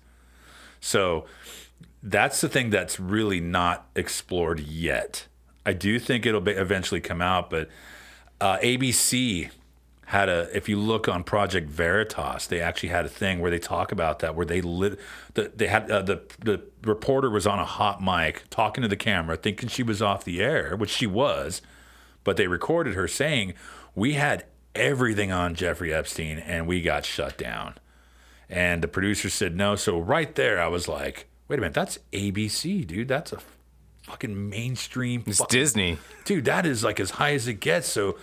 [0.80, 1.26] So
[2.02, 5.26] that's the thing that's really not explored yet.
[5.64, 7.68] I do think it'll be eventually come out, but
[8.40, 9.50] uh, ABC
[10.06, 10.48] had a.
[10.56, 14.20] If you look on Project Veritas, they actually had a thing where they talk about
[14.20, 14.98] that, where they lit.
[15.34, 18.96] The, they had uh, the the reporter was on a hot mic talking to the
[18.96, 21.60] camera, thinking she was off the air, which she was,
[22.24, 23.54] but they recorded her saying,
[23.94, 27.74] "We had everything on Jeffrey Epstein, and we got shut down."
[28.48, 29.76] And the producer said no.
[29.76, 33.08] So right there, I was like, "Wait a minute, that's ABC, dude.
[33.08, 33.38] That's a
[34.10, 35.98] fucking mainstream." It's fucking- Disney.
[36.24, 37.88] dude, that is like as high as it gets.
[37.88, 38.18] So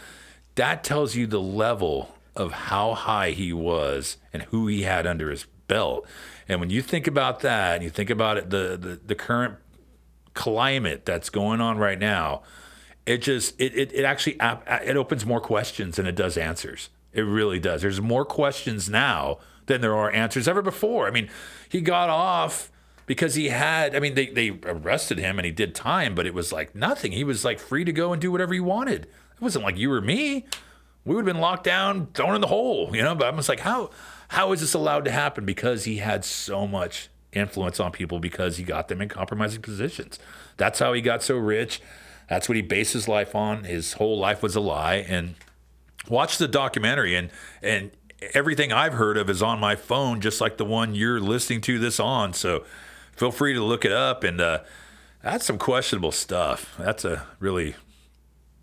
[0.56, 5.30] that tells you the level of how high he was and who he had under
[5.32, 6.06] his belt.
[6.48, 9.56] And when you think about that, and you think about it, the the, the current
[10.34, 12.44] climate that's going on right now,
[13.06, 16.90] it just it, it, it actually it opens more questions than it does answers.
[17.14, 17.82] It really does.
[17.82, 21.08] There's more questions now than there are answers ever before.
[21.08, 21.30] I mean,
[21.68, 22.72] he got off
[23.08, 26.36] because he had I mean they, they arrested him and he did time, but it
[26.36, 27.14] was like nothing.
[27.14, 29.06] He was like free to go and do whatever he wanted.
[29.06, 30.46] It wasn't like you or me.
[31.04, 33.16] We would have been locked down, thrown in the hole, you know.
[33.16, 33.90] But I'm just like, how
[34.28, 35.46] how is this allowed to happen?
[35.46, 40.20] Because he had so much influence on people because he got them in compromising positions.
[40.58, 41.82] That's how he got so rich.
[42.30, 43.64] That's what he based his life on.
[43.64, 44.96] His whole life was a lie.
[44.96, 45.36] And
[46.10, 47.30] watch the documentary and
[47.62, 47.92] and
[48.34, 51.80] everything I've heard of is on my phone, just like the one you're listening to
[51.80, 52.34] this on.
[52.34, 52.66] So
[53.18, 54.24] feel free to look it up.
[54.24, 54.60] And uh,
[55.22, 56.76] that's some questionable stuff.
[56.80, 57.76] That's a really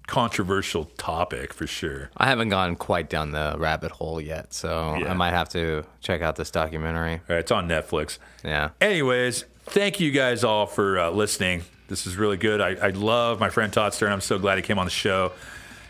[0.07, 2.11] controversial topic for sure.
[2.17, 5.11] I haven't gone quite down the rabbit hole yet, so Yeah.
[5.11, 7.15] I might have to check out this documentary.
[7.15, 8.19] All right, it's on Netflix.
[8.45, 8.71] Yeah.
[8.81, 11.63] Anyways, thank you guys all for uh, listening.
[11.89, 12.61] This is really good.
[12.61, 14.13] I, I love my friend Todd Stern.
[14.13, 15.33] I'm so glad he came on the show.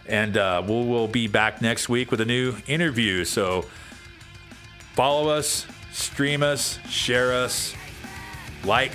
[0.07, 3.25] And uh, we'll, we'll be back next week with a new interview.
[3.25, 3.65] So
[4.95, 7.75] follow us, stream us, share us,
[8.65, 8.93] like,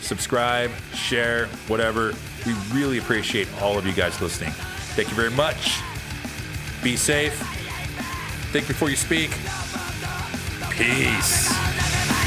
[0.00, 2.12] subscribe, share, whatever.
[2.46, 4.50] We really appreciate all of you guys listening.
[4.94, 5.80] Thank you very much.
[6.82, 7.34] Be safe.
[8.52, 9.30] Think before you speak.
[10.70, 12.17] Peace.